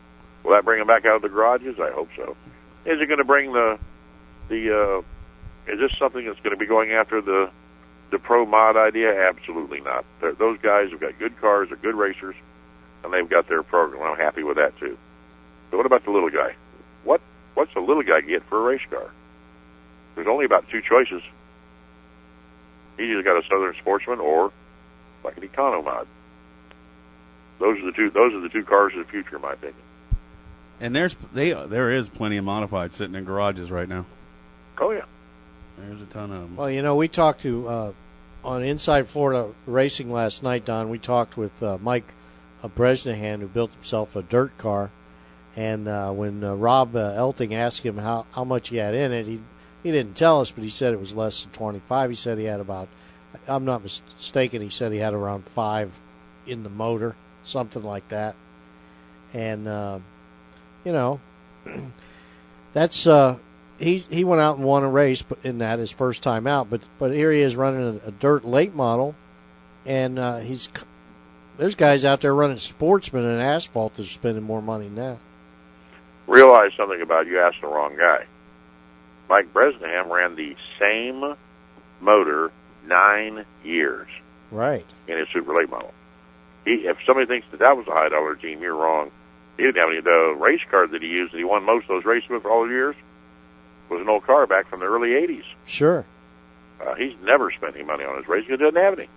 Will 0.43 0.51
that 0.51 0.63
bring 0.63 0.79
them 0.79 0.87
back 0.87 1.05
out 1.05 1.15
of 1.17 1.21
the 1.21 1.29
garages? 1.29 1.79
I 1.79 1.91
hope 1.91 2.09
so. 2.15 2.35
Is 2.85 3.01
it 3.01 3.07
going 3.07 3.19
to 3.19 3.25
bring 3.25 3.51
the 3.53 3.79
the? 4.49 5.01
Uh, 5.01 5.71
is 5.71 5.79
this 5.79 5.97
something 5.97 6.25
that's 6.25 6.39
going 6.41 6.55
to 6.55 6.59
be 6.59 6.67
going 6.67 6.91
after 6.91 7.21
the 7.21 7.49
the 8.11 8.19
pro 8.19 8.45
mod 8.45 8.77
idea? 8.77 9.27
Absolutely 9.27 9.81
not. 9.81 10.05
They're, 10.21 10.33
those 10.33 10.59
guys 10.61 10.91
have 10.91 10.99
got 10.99 11.17
good 11.17 11.39
cars, 11.41 11.69
they're 11.69 11.77
good 11.77 11.95
racers, 11.95 12.35
and 13.03 13.11
they've 13.11 13.29
got 13.29 13.47
their 13.47 13.63
program. 13.63 14.03
I'm 14.03 14.17
happy 14.17 14.43
with 14.43 14.57
that 14.57 14.77
too. 14.79 14.97
But 15.71 15.77
what 15.77 15.85
about 15.85 16.05
the 16.05 16.11
little 16.11 16.29
guy? 16.29 16.55
What 17.03 17.21
what's 17.55 17.73
the 17.73 17.79
little 17.79 18.03
guy 18.03 18.21
get 18.21 18.43
for 18.47 18.59
a 18.59 18.73
race 18.73 18.85
car? 18.89 19.09
There's 20.15 20.27
only 20.27 20.45
about 20.45 20.69
two 20.69 20.81
choices. 20.81 21.21
He's 22.97 23.09
either 23.09 23.23
got 23.23 23.37
a 23.37 23.43
Southern 23.49 23.75
Sportsman 23.81 24.19
or 24.19 24.51
like 25.25 25.37
an 25.37 25.47
Econo 25.47 25.83
mod. 25.83 26.07
Those 27.59 27.79
are 27.79 27.85
the 27.85 27.91
two. 27.91 28.09
Those 28.09 28.33
are 28.33 28.39
the 28.39 28.49
two 28.49 28.63
cars 28.63 28.93
of 28.93 29.05
the 29.05 29.11
future, 29.11 29.35
in 29.37 29.41
my 29.41 29.53
opinion. 29.53 29.81
And 30.79 30.95
there's 30.95 31.15
they 31.33 31.53
there 31.53 31.89
is 31.89 32.09
plenty 32.09 32.37
of 32.37 32.45
modified 32.45 32.93
sitting 32.93 33.15
in 33.15 33.25
garages 33.25 33.71
right 33.71 33.87
now. 33.87 34.05
Oh 34.77 34.91
yeah. 34.91 35.05
There's 35.77 36.01
a 36.01 36.05
ton 36.05 36.31
of 36.31 36.41
them. 36.41 36.55
Well, 36.55 36.69
you 36.69 36.81
know, 36.81 36.95
we 36.95 37.07
talked 37.07 37.41
to 37.41 37.67
uh, 37.67 37.91
on 38.43 38.63
Inside 38.63 39.07
Florida 39.07 39.51
Racing 39.65 40.11
last 40.11 40.41
night, 40.41 40.63
Don. 40.65 40.89
We 40.89 40.99
talked 40.99 41.37
with 41.37 41.61
uh, 41.61 41.77
Mike 41.81 42.13
uh, 42.63 42.69
Bresnahan, 42.69 43.41
who 43.41 43.47
built 43.47 43.73
himself 43.73 44.15
a 44.15 44.21
dirt 44.21 44.57
car. 44.57 44.91
And 45.57 45.87
uh, 45.87 46.11
when 46.11 46.43
uh, 46.43 46.53
Rob 46.55 46.95
uh, 46.95 47.13
Elting 47.13 47.53
asked 47.53 47.81
him 47.81 47.97
how, 47.97 48.25
how 48.33 48.43
much 48.43 48.69
he 48.69 48.77
had 48.77 48.93
in 48.93 49.13
it, 49.13 49.25
he 49.25 49.39
he 49.85 49.91
didn't 49.91 50.15
tell 50.15 50.41
us, 50.41 50.49
but 50.49 50.63
he 50.63 50.69
said 50.71 50.93
it 50.93 50.99
was 50.99 51.13
less 51.13 51.43
than 51.43 51.51
25. 51.51 52.09
He 52.09 52.15
said 52.15 52.39
he 52.39 52.45
had 52.45 52.59
about, 52.59 52.89
I'm 53.47 53.65
not 53.65 53.83
mistaken, 53.83 54.61
he 54.61 54.69
said 54.69 54.91
he 54.91 54.99
had 54.99 55.13
around 55.13 55.45
five 55.45 55.91
in 56.45 56.63
the 56.63 56.69
motor, 56.69 57.15
something 57.43 57.83
like 57.83 58.07
that. 58.09 58.35
And, 59.33 59.67
uh, 59.67 59.99
you 60.83 60.91
know, 60.91 61.19
that's, 62.73 63.07
uh, 63.07 63.37
he, 63.79 63.97
he 63.97 64.23
went 64.23 64.41
out 64.41 64.57
and 64.57 64.65
won 64.65 64.83
a 64.83 64.89
race 64.89 65.23
in 65.43 65.57
that 65.59 65.79
his 65.79 65.91
first 65.91 66.23
time 66.23 66.47
out, 66.47 66.69
but, 66.69 66.81
but 66.99 67.11
here 67.11 67.31
he 67.31 67.41
is 67.41 67.55
running 67.55 67.99
a, 68.03 68.07
a 68.07 68.11
dirt 68.11 68.45
late 68.45 68.73
model, 68.73 69.15
and 69.85 70.17
uh, 70.17 70.37
he's, 70.37 70.69
there's 71.57 71.75
guys 71.75 72.05
out 72.05 72.21
there 72.21 72.33
running 72.33 72.57
sportsmen 72.57 73.25
and 73.25 73.41
asphalt 73.41 73.95
that 73.95 74.03
are 74.03 74.09
spending 74.09 74.43
more 74.43 74.61
money 74.61 74.87
that. 74.89 75.17
Realize 76.27 76.71
something 76.77 77.01
about 77.01 77.27
you 77.27 77.39
asked 77.39 77.61
the 77.61 77.67
wrong 77.67 77.95
guy. 77.97 78.25
Mike 79.29 79.51
Bresnahan 79.53 80.09
ran 80.09 80.35
the 80.35 80.55
same 80.79 81.35
motor 81.99 82.51
nine 82.87 83.45
years 83.63 84.07
Right. 84.51 84.85
in 85.07 85.17
his 85.17 85.27
super 85.33 85.55
late 85.55 85.69
model. 85.69 85.93
He, 86.65 86.71
if 86.87 86.97
somebody 87.05 87.27
thinks 87.27 87.47
that 87.51 87.59
that 87.59 87.77
was 87.77 87.87
a 87.87 87.91
high 87.91 88.09
dollar 88.09 88.35
team, 88.35 88.61
you're 88.61 88.75
wrong. 88.75 89.11
He 89.57 89.63
didn't 89.63 89.77
have 89.79 89.89
any. 89.89 90.01
The 90.01 90.35
race 90.37 90.61
car 90.69 90.87
that 90.87 91.01
he 91.01 91.07
used, 91.07 91.33
that 91.33 91.37
he 91.37 91.43
won 91.43 91.63
most 91.63 91.83
of 91.83 91.89
those 91.89 92.05
races 92.05 92.29
with 92.29 92.41
for 92.41 92.51
all 92.51 92.63
the 92.65 92.71
years, 92.73 92.95
was 93.89 94.01
an 94.01 94.09
old 94.09 94.23
car 94.25 94.47
back 94.47 94.67
from 94.69 94.79
the 94.79 94.85
early 94.87 95.09
'80s. 95.09 95.43
Sure. 95.65 96.05
Uh, 96.85 96.93
he's 96.95 97.13
never 97.23 97.51
spent 97.51 97.75
any 97.75 97.85
money 97.85 98.03
on 98.03 98.17
his 98.17 98.27
race 98.27 98.43
because 98.45 98.59
he 98.59 98.65
doesn't 98.65 98.81
have 98.81 98.99
any. 98.99 99.07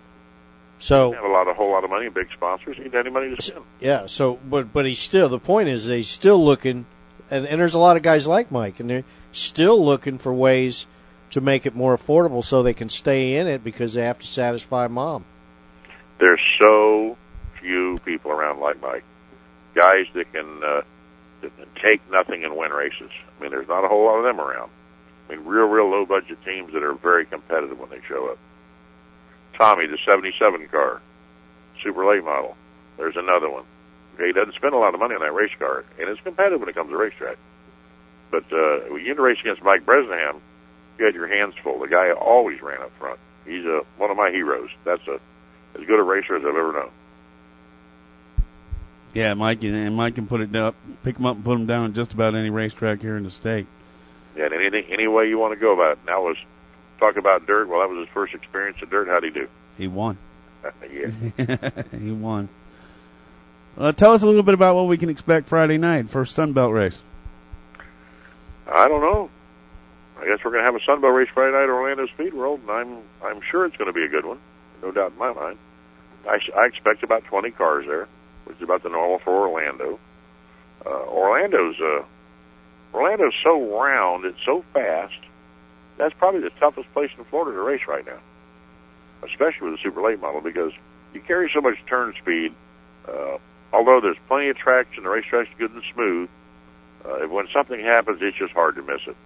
So 0.79 1.13
have 1.13 1.25
a 1.25 1.29
lot, 1.29 1.49
a 1.49 1.55
whole 1.55 1.73
lot 1.73 1.83
of 1.83 1.91
money, 1.91 2.09
big 2.09 2.29
sponsors. 2.33 2.77
He 2.77 2.85
doesn't 2.85 2.95
have 2.95 3.07
any 3.07 3.13
money 3.15 3.35
to 3.35 3.43
spend. 3.43 3.65
Yeah, 3.81 4.07
so 4.07 4.39
but 4.49 4.73
but 4.73 4.87
he's 4.87 5.01
still 5.01 5.29
the 5.29 5.41
point 5.41 5.69
is 5.69 5.87
he's 5.87 6.09
still 6.09 6.43
looking 6.45 6.87
and, 7.31 7.47
and 7.47 7.61
there's 7.61 7.75
a 7.75 7.81
lot 7.81 7.97
of 7.97 8.03
guys 8.03 8.29
like 8.29 8.53
Mike 8.53 8.79
and 8.79 8.89
they're 8.89 9.05
still 9.33 9.85
looking 9.85 10.19
for 10.19 10.33
ways 10.33 10.87
to 11.31 11.41
make 11.41 11.67
it 11.67 11.75
more 11.75 11.97
affordable 11.97 12.45
so 12.45 12.63
they 12.63 12.75
can 12.75 12.89
stay 12.89 13.37
in 13.37 13.47
it 13.47 13.63
because 13.63 13.95
they 13.95 14.05
have 14.05 14.19
to 14.19 14.27
satisfy 14.27 14.87
mom. 14.89 15.25
There's 16.19 16.41
so 16.61 17.17
few 17.61 17.99
people 18.05 18.31
around 18.31 18.61
like 18.61 18.81
Mike, 18.81 19.05
guys 19.75 20.07
that 20.15 20.33
can 20.33 20.63
uh, 20.65 20.83
that 21.43 21.57
can 21.57 21.67
take 21.83 22.01
nothing 22.11 22.45
and 22.45 22.57
win 22.57 22.73
races. 22.73 23.11
I 23.39 23.43
mean, 23.43 23.51
there's 23.51 23.69
not 23.69 23.85
a 23.85 23.89
whole 23.89 24.05
lot 24.05 24.19
of 24.19 24.25
them 24.25 24.41
around. 24.41 24.71
I 25.29 25.37
mean, 25.37 25.45
real, 25.45 25.67
real 25.67 25.91
low 25.91 26.07
budget 26.07 26.39
teams 26.45 26.73
that 26.73 26.83
are 26.83 26.95
very 26.95 27.27
competitive 27.27 27.79
when 27.79 27.91
they 27.91 28.01
show 28.09 28.31
up. 28.31 28.39
Tommy, 29.57 29.87
the 29.87 29.99
'77 30.05 30.69
car, 30.69 31.01
super 31.83 32.05
late 32.07 32.25
model. 32.25 32.57
There's 32.97 33.17
another 33.17 33.51
one. 33.51 33.65
He 34.19 34.33
doesn't 34.33 34.55
spend 34.55 34.75
a 34.75 34.79
lot 34.79 34.95
of 34.95 35.01
money 35.01 35.15
on 35.15 35.21
that 35.21 35.33
race 35.33 35.53
car, 35.59 35.85
and 36.01 36.09
it's 36.09 36.21
competitive 36.23 36.59
when 36.61 36.69
it 36.69 36.75
comes 36.75 36.91
to 36.91 36.97
racetrack. 36.97 37.37
But 38.31 38.45
uh, 38.53 38.81
when 38.91 39.05
you 39.05 39.15
race 39.15 39.39
against 39.41 39.63
Mike 39.63 39.87
Bresnahan, 39.87 40.41
you 40.99 41.05
had 41.05 41.15
your 41.15 41.29
hands 41.29 41.55
full. 41.63 41.79
The 41.79 41.89
guy 41.89 42.11
always 42.13 42.61
ran 42.61 42.83
up 42.83 42.93
front. 42.99 43.19
He's 43.45 43.65
a, 43.65 43.83
one 43.97 44.11
of 44.11 44.17
my 44.17 44.31
heroes. 44.31 44.71
That's 44.85 45.07
a 45.09 45.21
as 45.79 45.87
good 45.87 46.01
a 46.01 46.03
racer 46.03 46.37
as 46.37 46.43
I've 46.43 46.49
ever 46.49 46.73
known. 46.73 46.91
Yeah, 49.15 49.35
Mike 49.35 49.63
and 49.65 49.97
Mike 49.97 50.15
can 50.17 50.27
put 50.27 50.41
it 50.41 50.55
up, 50.55 50.75
pick 51.03 51.17
him 51.17 51.27
up, 51.27 51.37
and 51.37 51.45
put 51.45 51.55
him 51.55 51.67
down 51.67 51.87
at 51.87 51.93
just 51.93 52.13
about 52.13 52.35
any 52.35 52.51
racetrack 52.51 53.01
here 53.01 53.17
in 53.17 53.25
the 53.25 53.31
state. 53.31 53.67
Yeah, 54.37 54.45
and 54.47 54.55
anything, 54.55 54.85
any 54.93 55.09
way 55.09 55.29
you 55.29 55.39
want 55.39 55.55
to 55.55 55.61
go 55.61 55.73
about 55.73 55.93
it. 55.93 55.99
Now, 56.07 56.23
was 56.23 56.37
talk 56.99 57.17
about 57.17 57.47
dirt. 57.47 57.69
Well, 57.69 57.81
that 57.81 57.89
was 57.89 58.07
his 58.07 58.13
first 58.13 58.35
experience 58.35 58.79
of 58.83 58.91
dirt. 58.91 59.09
How'd 59.09 59.25
he 59.25 59.31
do? 59.31 59.49
He 59.77 59.89
won. 59.89 60.19
yeah. 60.93 61.71
he 61.99 62.13
won. 62.13 62.49
Uh, 63.77 63.93
tell 63.93 64.13
us 64.13 64.23
a 64.23 64.27
little 64.27 64.43
bit 64.43 64.55
about 64.55 64.75
what 64.75 64.89
we 64.89 64.99
can 64.99 65.09
expect 65.09 65.49
Friday 65.49 65.79
night 65.79 66.11
for 66.11 66.25
Sunbelt 66.25 66.75
race. 66.75 67.01
I 68.67 68.89
don't 68.89 69.01
know. 69.01 69.31
I 70.21 70.27
guess 70.27 70.45
we're 70.45 70.51
going 70.51 70.65
to 70.65 70.71
have 70.71 70.75
a 70.75 70.81
Sunbelt 70.81 71.15
race 71.15 71.29
Friday 71.33 71.53
night 71.53 71.65
at 71.65 71.71
Orlando 71.71 72.07
Speed 72.09 72.35
World, 72.35 72.61
and 72.63 72.71
I'm 72.71 73.03
I'm 73.23 73.41
sure 73.51 73.65
it's 73.67 73.77
going 73.77 73.87
to 73.87 73.93
be 73.93 74.05
a 74.05 74.09
good 74.09 74.25
one. 74.27 74.39
No 74.83 74.91
doubt 74.91 75.13
in 75.13 75.19
my 75.19 75.33
mind. 75.33 75.59
I, 76.27 76.39
I 76.57 76.67
expect 76.67 77.03
about 77.03 77.25
20 77.25 77.51
cars 77.53 77.87
there, 77.87 78.09
which 78.45 78.57
is 78.57 78.63
about 78.63 78.83
the 78.83 78.89
normal 78.89 79.19
for 79.21 79.49
Orlando. 79.49 79.99
Uh, 80.85 81.05
Orlando's 81.07 81.77
uh, 81.81 82.05
Orlando's 82.95 83.35
so 83.45 83.79
round, 83.81 84.25
it's 84.25 84.39
so 84.45 84.65
fast. 84.73 85.19
That's 85.99 86.15
probably 86.15 86.41
the 86.41 86.51
toughest 86.61 86.93
place 86.93 87.11
in 87.17 87.25
Florida 87.25 87.57
to 87.57 87.63
race 87.63 87.83
right 87.87 88.07
now, 88.07 88.19
especially 89.25 89.71
with 89.71 89.79
the 89.79 89.83
super 89.83 90.03
late 90.03 90.21
model 90.21 90.41
because 90.41 90.73
you 91.13 91.21
carry 91.21 91.51
so 91.55 91.61
much 91.61 91.77
turn 91.89 92.15
speed. 92.21 92.55
Uh, 93.07 93.39
although 93.73 94.01
there's 94.01 94.17
plenty 94.27 94.49
of 94.49 94.57
traction, 94.57 95.03
the 95.05 95.11
racetrack's 95.11 95.51
good 95.59 95.73
and 95.73 95.83
smooth. 95.95 96.29
Uh, 97.05 97.27
when 97.29 97.47
something 97.53 97.81
happens, 97.81 98.19
it's 98.21 98.37
just 98.37 98.53
hard 98.53 98.75
to 98.77 98.83
miss 98.83 99.01
it. 99.07 99.17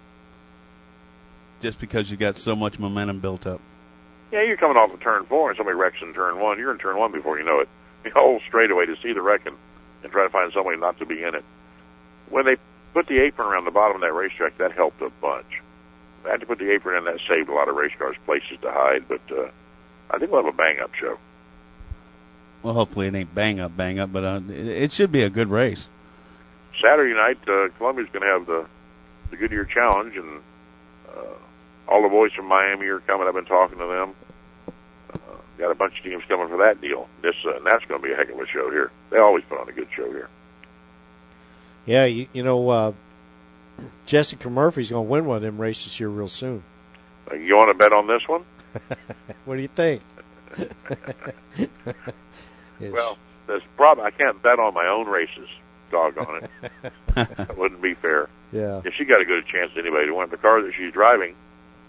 Just 1.62 1.78
because 1.78 2.10
you 2.10 2.16
got 2.16 2.38
so 2.38 2.54
much 2.54 2.78
momentum 2.78 3.20
built 3.20 3.46
up. 3.46 3.60
Yeah, 4.32 4.42
you're 4.42 4.56
coming 4.56 4.76
off 4.76 4.92
of 4.92 5.00
turn 5.00 5.24
four 5.26 5.50
and 5.50 5.56
somebody 5.56 5.76
wrecks 5.76 5.98
in 6.02 6.12
turn 6.14 6.40
one. 6.40 6.58
You're 6.58 6.72
in 6.72 6.78
turn 6.78 6.98
one 6.98 7.12
before 7.12 7.38
you 7.38 7.44
know 7.44 7.60
it. 7.60 7.68
The 8.02 8.10
whole 8.10 8.40
straightaway 8.48 8.86
to 8.86 8.96
see 9.02 9.12
the 9.12 9.22
wreck 9.22 9.46
and, 9.46 9.56
and 10.02 10.10
try 10.10 10.24
to 10.24 10.30
find 10.30 10.50
somebody 10.52 10.78
not 10.78 10.98
to 10.98 11.06
be 11.06 11.22
in 11.22 11.34
it. 11.34 11.44
When 12.28 12.44
they 12.44 12.56
put 12.94 13.06
the 13.06 13.20
apron 13.20 13.48
around 13.48 13.64
the 13.64 13.70
bottom 13.70 13.96
of 13.96 14.00
that 14.02 14.12
racetrack, 14.12 14.58
that 14.58 14.72
helped 14.72 15.00
a 15.02 15.10
bunch. 15.20 15.46
They 16.24 16.30
had 16.30 16.40
to 16.40 16.46
put 16.46 16.58
the 16.58 16.72
apron 16.72 16.98
in. 16.98 17.04
That 17.04 17.20
saved 17.28 17.48
a 17.48 17.52
lot 17.54 17.68
of 17.68 17.76
race 17.76 17.92
cars 17.98 18.16
places 18.24 18.58
to 18.62 18.70
hide. 18.70 19.06
But 19.06 19.20
uh, 19.30 19.50
I 20.10 20.18
think 20.18 20.32
we'll 20.32 20.44
have 20.44 20.52
a 20.52 20.56
bang 20.56 20.80
up 20.82 20.94
show. 20.94 21.18
Well, 22.62 22.74
hopefully 22.74 23.08
it 23.08 23.14
ain't 23.14 23.34
bang 23.34 23.60
up, 23.60 23.76
bang 23.76 23.98
up, 23.98 24.12
but 24.12 24.24
uh, 24.24 24.40
it, 24.48 24.66
it 24.66 24.92
should 24.92 25.12
be 25.12 25.22
a 25.22 25.30
good 25.30 25.48
race. 25.48 25.88
Saturday 26.82 27.14
night, 27.14 27.38
uh, 27.48 27.68
Columbia's 27.76 28.08
going 28.12 28.22
to 28.22 28.28
have 28.28 28.46
the 28.46 28.66
the 29.30 29.36
Goodyear 29.36 29.64
Challenge, 29.64 30.14
and 30.16 30.40
uh, 31.08 31.34
all 31.88 32.02
the 32.02 32.08
boys 32.08 32.32
from 32.32 32.46
Miami 32.46 32.86
are 32.86 33.00
coming. 33.00 33.26
I've 33.26 33.34
been 33.34 33.44
talking 33.44 33.78
to 33.78 33.86
them. 33.86 34.14
Uh, 35.14 35.36
got 35.58 35.70
a 35.70 35.74
bunch 35.74 35.98
of 35.98 36.04
teams 36.04 36.22
coming 36.28 36.48
for 36.48 36.58
that 36.58 36.80
deal. 36.80 37.08
This 37.22 37.34
uh, 37.44 37.56
and 37.56 37.66
that's 37.66 37.84
going 37.84 38.00
to 38.00 38.06
be 38.06 38.12
a 38.12 38.16
heck 38.16 38.30
of 38.30 38.38
a 38.38 38.46
show 38.46 38.70
here. 38.70 38.90
They 39.10 39.18
always 39.18 39.44
put 39.48 39.60
on 39.60 39.68
a 39.68 39.72
good 39.72 39.88
show 39.94 40.10
here. 40.10 40.28
Yeah, 41.86 42.04
you, 42.04 42.28
you 42.32 42.42
know 42.42 42.68
uh, 42.68 42.92
Jessica 44.06 44.48
Murphy's 44.48 44.90
going 44.90 45.06
to 45.06 45.10
win 45.10 45.24
one 45.26 45.36
of 45.36 45.42
them 45.42 45.60
races 45.60 45.94
here 45.96 46.08
real 46.08 46.28
soon. 46.28 46.62
Uh, 47.30 47.34
you 47.34 47.56
want 47.56 47.70
to 47.70 47.74
bet 47.74 47.92
on 47.92 48.06
this 48.06 48.22
one? 48.26 48.44
What 49.44 49.56
do 49.56 49.62
you 49.62 49.68
think? 49.68 50.02
Well, 52.80 53.16
there's 53.46 53.62
problem. 53.76 54.04
I 54.04 54.10
can't 54.10 54.42
bet 54.42 54.58
on 54.58 54.74
my 54.74 54.86
own 54.88 55.06
races. 55.06 55.48
Doggone 55.92 56.42
it. 56.42 56.92
that 57.14 57.56
wouldn't 57.56 57.80
be 57.82 57.94
fair. 57.94 58.28
yeah. 58.50 58.80
If 58.84 58.94
she 58.94 59.04
got 59.04 59.20
a 59.20 59.24
good 59.24 59.46
chance 59.46 59.70
anybody 59.78 60.06
to 60.06 60.14
win, 60.14 60.30
the 60.30 60.36
car 60.36 60.62
that 60.62 60.72
she's 60.76 60.92
driving 60.92 61.36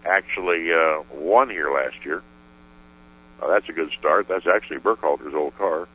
actually 0.06 0.72
uh, 0.72 1.04
won 1.14 1.50
here 1.50 1.74
last 1.74 1.96
year. 2.04 2.22
Uh, 3.42 3.48
that's 3.48 3.68
a 3.70 3.74
good 3.74 3.90
start. 3.98 4.28
That's 4.28 4.48
actually 4.48 4.78
Burkhalter's 4.78 5.34
old 5.34 5.58
car, 5.58 5.88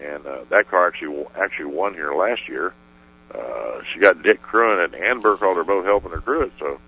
and 0.00 0.26
uh, 0.26 0.44
that 0.50 0.68
car 0.70 0.88
actually 0.88 1.24
actually 1.36 1.66
won 1.66 1.94
here 1.94 2.14
last 2.14 2.48
year. 2.48 2.74
Uh, 3.34 3.80
she 3.92 4.00
got 4.00 4.22
Dick 4.22 4.42
Cruin 4.42 4.84
and 4.84 4.94
Ann 4.94 5.22
Burkhalter 5.22 5.66
both 5.66 5.84
helping 5.84 6.10
her 6.10 6.20
crew 6.20 6.42
it, 6.42 6.52
so 6.58 6.80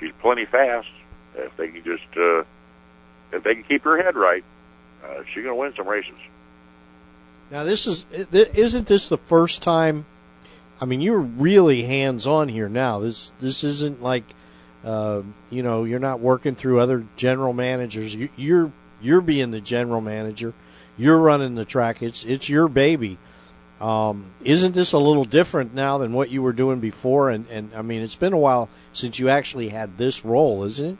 she's 0.00 0.12
plenty 0.20 0.46
fast. 0.46 0.88
If 1.34 1.56
they 1.56 1.68
can 1.68 1.84
just 1.84 2.16
uh, 2.16 2.40
if 3.32 3.42
they 3.44 3.54
can 3.54 3.62
keep 3.64 3.84
her 3.84 4.02
head 4.02 4.16
right, 4.16 4.44
uh, 5.04 5.22
she's 5.26 5.44
going 5.44 5.54
to 5.54 5.60
win 5.60 5.74
some 5.76 5.86
races. 5.86 6.18
Now 7.50 7.64
this 7.64 7.86
is 7.86 8.06
isn't 8.10 8.86
this 8.86 9.08
the 9.08 9.18
first 9.18 9.62
time? 9.62 10.06
I 10.80 10.84
mean, 10.84 11.00
you're 11.00 11.18
really 11.18 11.84
hands 11.84 12.26
on 12.26 12.48
here 12.48 12.68
now. 12.68 13.00
This 13.00 13.32
this 13.40 13.64
isn't 13.64 14.02
like, 14.02 14.24
uh, 14.84 15.22
you 15.50 15.62
know, 15.62 15.84
you're 15.84 15.98
not 15.98 16.20
working 16.20 16.54
through 16.54 16.80
other 16.80 17.04
general 17.16 17.52
managers. 17.52 18.14
You, 18.14 18.28
you're 18.36 18.72
you're 19.00 19.20
being 19.20 19.50
the 19.50 19.60
general 19.60 20.00
manager. 20.00 20.54
You're 20.96 21.18
running 21.18 21.54
the 21.54 21.64
track. 21.64 22.02
It's 22.02 22.24
it's 22.24 22.48
your 22.48 22.68
baby. 22.68 23.18
Um, 23.80 24.30
isn't 24.42 24.74
this 24.74 24.92
a 24.92 24.98
little 24.98 25.24
different 25.24 25.74
now 25.74 25.98
than 25.98 26.12
what 26.14 26.30
you 26.30 26.42
were 26.42 26.52
doing 26.52 26.80
before? 26.80 27.30
And 27.30 27.46
and 27.48 27.70
I 27.74 27.82
mean, 27.82 28.02
it's 28.02 28.16
been 28.16 28.32
a 28.32 28.38
while 28.38 28.68
since 28.92 29.18
you 29.18 29.28
actually 29.28 29.68
had 29.68 29.98
this 29.98 30.24
role, 30.24 30.64
isn't 30.64 30.92
it? 30.92 30.98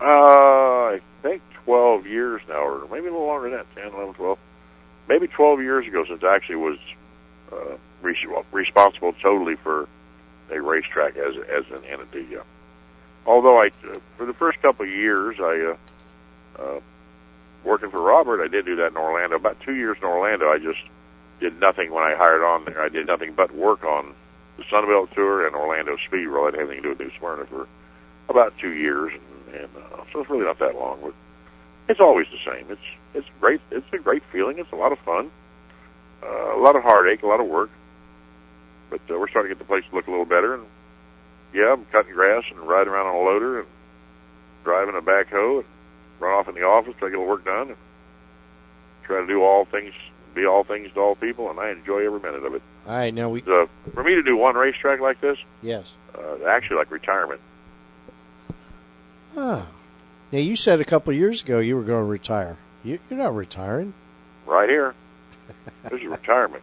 Uh, 0.00 0.04
I 0.04 1.00
think 1.22 1.42
12 1.64 2.06
years 2.06 2.42
now, 2.48 2.66
or 2.66 2.86
maybe 2.90 3.08
a 3.08 3.12
little 3.12 3.26
longer 3.26 3.48
than 3.50 3.58
that, 3.58 3.82
10, 3.82 3.94
11, 3.94 4.14
12. 4.14 4.38
Maybe 5.08 5.26
12 5.26 5.60
years 5.60 5.86
ago 5.86 6.04
since 6.06 6.22
I 6.22 6.34
actually 6.34 6.56
was 6.56 6.78
uh, 7.52 7.76
re- 8.02 8.16
responsible 8.52 9.12
totally 9.22 9.56
for 9.56 9.88
a 10.50 10.60
racetrack 10.60 11.16
as 11.16 11.34
as 11.36 11.64
an 11.72 11.84
entity. 11.84 12.26
Yeah. 12.30 12.42
Although 13.26 13.60
I, 13.60 13.66
uh, 13.66 13.98
for 14.16 14.26
the 14.26 14.32
first 14.34 14.60
couple 14.62 14.84
of 14.86 14.90
years, 14.90 15.36
I, 15.40 15.74
uh, 16.58 16.62
uh, 16.62 16.80
working 17.64 17.90
for 17.90 18.00
Robert, 18.00 18.42
I 18.42 18.48
did 18.48 18.64
do 18.64 18.76
that 18.76 18.88
in 18.88 18.96
Orlando. 18.96 19.36
About 19.36 19.60
two 19.60 19.74
years 19.74 19.96
in 20.00 20.04
Orlando, 20.04 20.48
I 20.48 20.58
just 20.58 20.78
did 21.40 21.60
nothing 21.60 21.90
when 21.92 22.04
I 22.04 22.14
hired 22.14 22.42
on 22.42 22.64
there. 22.64 22.80
I 22.82 22.88
did 22.88 23.06
nothing 23.06 23.34
but 23.34 23.54
work 23.54 23.84
on 23.84 24.14
the 24.56 24.62
Sunbelt 24.64 25.12
Tour 25.14 25.46
and 25.46 25.54
Orlando 25.54 25.96
Speed 26.06 26.28
World. 26.28 26.48
I 26.48 26.50
didn't 26.52 26.60
have 26.60 26.70
anything 26.70 26.82
to 26.82 26.94
do 26.94 27.04
with 27.04 27.12
New 27.12 27.18
Smyrna 27.18 27.46
for 27.46 27.68
about 28.28 28.54
two 28.58 28.72
years, 28.72 29.12
and, 29.12 29.54
and 29.54 29.70
uh, 29.76 30.02
so 30.12 30.20
it's 30.20 30.30
really 30.30 30.44
not 30.44 30.58
that 30.60 30.76
long. 30.76 31.00
But 31.02 31.14
it's 31.88 32.00
always 32.00 32.26
the 32.30 32.50
same. 32.50 32.66
It's 32.70 32.80
it's 33.14 33.28
great. 33.40 33.60
It's 33.70 33.86
a 33.92 33.98
great 33.98 34.22
feeling. 34.32 34.58
It's 34.58 34.72
a 34.72 34.76
lot 34.76 34.92
of 34.92 34.98
fun. 35.00 35.30
Uh, 36.22 36.56
a 36.56 36.60
lot 36.60 36.76
of 36.76 36.82
heartache, 36.82 37.22
a 37.22 37.26
lot 37.26 37.40
of 37.40 37.46
work. 37.46 37.70
But 38.90 39.00
uh, 39.10 39.18
we're 39.18 39.28
starting 39.28 39.50
to 39.50 39.54
get 39.54 39.58
the 39.58 39.68
place 39.68 39.84
to 39.90 39.94
look 39.96 40.06
a 40.06 40.10
little 40.10 40.24
better. 40.24 40.54
And 40.54 40.64
yeah, 41.56 41.72
I'm 41.72 41.86
cutting 41.86 42.12
grass 42.12 42.44
and 42.50 42.60
riding 42.68 42.92
around 42.92 43.06
on 43.06 43.14
a 43.14 43.18
loader 43.24 43.60
and 43.60 43.68
driving 44.62 44.94
a 44.94 45.00
backhoe 45.00 45.58
and 45.60 45.64
run 46.20 46.32
off 46.38 46.48
in 46.48 46.54
the 46.54 46.62
office, 46.62 46.94
try 46.98 47.08
to 47.08 47.12
get 47.12 47.18
little 47.18 47.26
work 47.26 47.44
done, 47.44 47.68
and 47.68 47.76
try 49.04 49.20
to 49.20 49.26
do 49.26 49.42
all 49.42 49.64
things, 49.64 49.94
be 50.34 50.44
all 50.44 50.64
things 50.64 50.92
to 50.92 51.00
all 51.00 51.14
people, 51.14 51.48
and 51.50 51.58
I 51.58 51.70
enjoy 51.70 52.04
every 52.04 52.20
minute 52.20 52.44
of 52.44 52.54
it. 52.54 52.62
All 52.86 52.94
right, 52.94 53.14
now 53.14 53.30
we 53.30 53.40
So 53.42 53.68
for 53.94 54.04
me 54.04 54.14
to 54.16 54.22
do 54.22 54.36
one 54.36 54.54
racetrack 54.54 55.00
like 55.00 55.20
this, 55.22 55.38
yes. 55.62 55.86
uh, 56.14 56.44
actually 56.46 56.76
like 56.76 56.90
retirement. 56.90 57.40
Ah. 59.36 59.68
Now 60.32 60.38
you 60.40 60.56
said 60.56 60.80
a 60.80 60.84
couple 60.84 61.12
of 61.12 61.18
years 61.18 61.42
ago 61.42 61.58
you 61.60 61.76
were 61.76 61.82
going 61.84 62.02
to 62.04 62.10
retire. 62.10 62.58
You, 62.84 62.98
you're 63.08 63.18
not 63.18 63.34
retiring. 63.34 63.94
right 64.46 64.68
here. 64.68 64.94
This 65.84 66.00
is 66.00 66.06
retirement. 66.06 66.62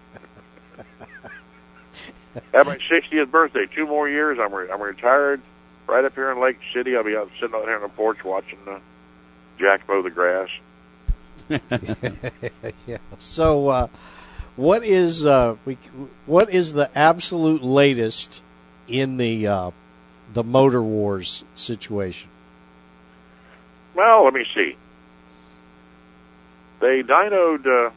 Have 2.53 2.67
my 2.67 2.77
60th 2.77 3.29
birthday. 3.31 3.67
Two 3.73 3.85
more 3.85 4.09
years. 4.09 4.37
I'm 4.41 4.53
re- 4.53 4.69
I'm 4.71 4.81
retired. 4.81 5.41
right 5.87 6.03
up 6.03 6.13
here 6.15 6.31
in 6.31 6.41
Lake 6.41 6.57
City. 6.73 6.95
I'll 6.95 7.03
be 7.03 7.15
out 7.15 7.29
sitting 7.39 7.55
out 7.55 7.63
here 7.65 7.75
on 7.75 7.81
the 7.81 7.89
porch 7.89 8.23
watching 8.23 8.59
uh, 8.67 8.79
Jack 9.59 9.87
mow 9.87 10.01
the 10.01 10.09
grass. 10.09 10.49
yeah. 12.87 12.97
So, 13.19 13.67
uh, 13.67 13.87
what 14.55 14.83
is 14.83 15.25
uh, 15.25 15.57
we? 15.65 15.77
What 16.25 16.49
is 16.49 16.73
the 16.73 16.89
absolute 16.97 17.63
latest 17.63 18.41
in 18.87 19.17
the 19.17 19.47
uh, 19.47 19.71
the 20.33 20.43
motor 20.43 20.81
wars 20.81 21.43
situation? 21.55 22.29
Well, 23.95 24.25
let 24.25 24.33
me 24.33 24.45
see. 24.55 24.75
They 26.79 27.03
dynoed. 27.03 27.91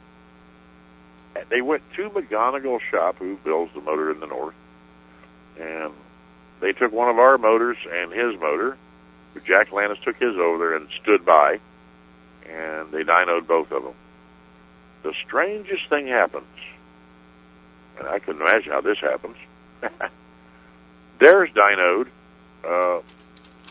They 1.48 1.60
went 1.60 1.82
to 1.96 2.10
McGunegill 2.10 2.80
Shop, 2.90 3.16
who 3.18 3.36
builds 3.44 3.72
the 3.74 3.80
motor 3.80 4.10
in 4.10 4.20
the 4.20 4.26
north, 4.26 4.54
and 5.58 5.92
they 6.60 6.72
took 6.72 6.92
one 6.92 7.08
of 7.08 7.18
our 7.18 7.38
motors 7.38 7.76
and 7.90 8.12
his 8.12 8.40
motor. 8.40 8.76
Jack 9.46 9.70
Landis 9.72 9.98
took 10.04 10.16
his 10.16 10.34
over 10.36 10.58
there 10.58 10.76
and 10.76 10.88
stood 11.02 11.24
by, 11.24 11.60
and 12.48 12.90
they 12.90 13.02
dynoed 13.02 13.46
both 13.46 13.70
of 13.70 13.82
them. 13.82 13.94
The 15.02 15.12
strangest 15.26 15.88
thing 15.88 16.08
happens, 16.08 16.46
and 17.98 18.08
I 18.08 18.18
couldn't 18.18 18.40
imagine 18.40 18.72
how 18.72 18.80
this 18.80 18.98
happens. 18.98 19.36
Theirs 21.20 21.50
dynoed 21.54 22.08
uh, 22.64 23.00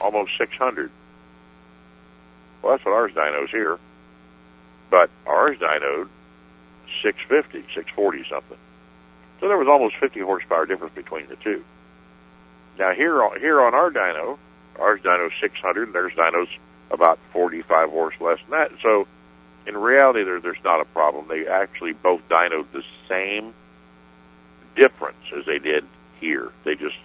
almost 0.01 0.31
600. 0.37 0.91
Well, 2.61 2.73
that's 2.73 2.85
what 2.85 2.93
ours 2.93 3.11
dynos 3.13 3.49
here. 3.49 3.79
But 4.89 5.09
ours 5.25 5.57
dynoed 5.57 6.09
650, 7.03 7.61
640 7.73 8.25
something. 8.29 8.57
So 9.39 9.47
there 9.47 9.57
was 9.57 9.67
almost 9.67 9.95
50 9.99 10.19
horsepower 10.21 10.65
difference 10.65 10.95
between 10.95 11.27
the 11.27 11.35
two. 11.37 11.63
Now 12.77 12.93
here 12.93 13.21
on, 13.23 13.39
here 13.39 13.61
on 13.61 13.73
our 13.73 13.91
dyno, 13.91 14.37
ours 14.79 15.01
dyno's 15.03 15.33
600, 15.41 15.87
and 15.87 15.95
theirs 15.95 16.13
dyno's 16.17 16.49
about 16.91 17.19
45 17.33 17.89
horse 17.89 18.15
less 18.19 18.39
than 18.47 18.51
that. 18.51 18.71
So 18.81 19.07
in 19.67 19.77
reality, 19.77 20.23
there, 20.23 20.39
there's 20.39 20.63
not 20.63 20.81
a 20.81 20.85
problem. 20.85 21.27
They 21.27 21.47
actually 21.47 21.93
both 21.93 22.21
dynoed 22.29 22.71
the 22.71 22.83
same 23.09 23.53
difference 24.75 25.17
as 25.37 25.45
they 25.45 25.59
did 25.59 25.85
here. 26.19 26.51
They 26.63 26.75
just 26.75 26.97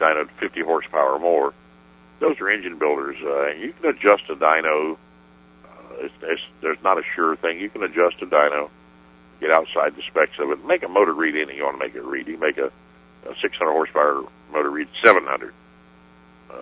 dynoed 0.00 0.30
50 0.40 0.62
horsepower 0.62 1.18
more. 1.18 1.52
Those 2.20 2.40
are 2.40 2.50
engine 2.50 2.78
builders. 2.78 3.16
Uh, 3.22 3.48
you 3.54 3.72
can 3.72 3.90
adjust 3.90 4.22
a 4.30 4.36
dyno. 4.36 4.96
Uh, 5.64 5.94
it's, 5.98 6.14
it's, 6.22 6.42
there's 6.62 6.82
not 6.82 6.98
a 6.98 7.02
sure 7.14 7.36
thing. 7.36 7.60
You 7.60 7.68
can 7.68 7.82
adjust 7.82 8.16
a 8.22 8.26
dyno, 8.26 8.70
get 9.40 9.50
outside 9.50 9.96
the 9.96 10.02
specs 10.08 10.38
of 10.38 10.50
it, 10.50 10.64
make 10.64 10.82
a 10.82 10.88
motor 10.88 11.12
read 11.12 11.34
anything 11.34 11.56
you 11.56 11.64
want 11.64 11.78
to 11.78 11.84
make 11.84 11.94
it 11.94 12.04
read. 12.04 12.28
You 12.28 12.38
make 12.38 12.58
a, 12.58 12.66
a 13.28 13.34
600 13.40 13.72
horsepower 13.72 14.24
motor 14.52 14.70
read 14.70 14.88
700. 15.02 15.52
Uh, 16.50 16.54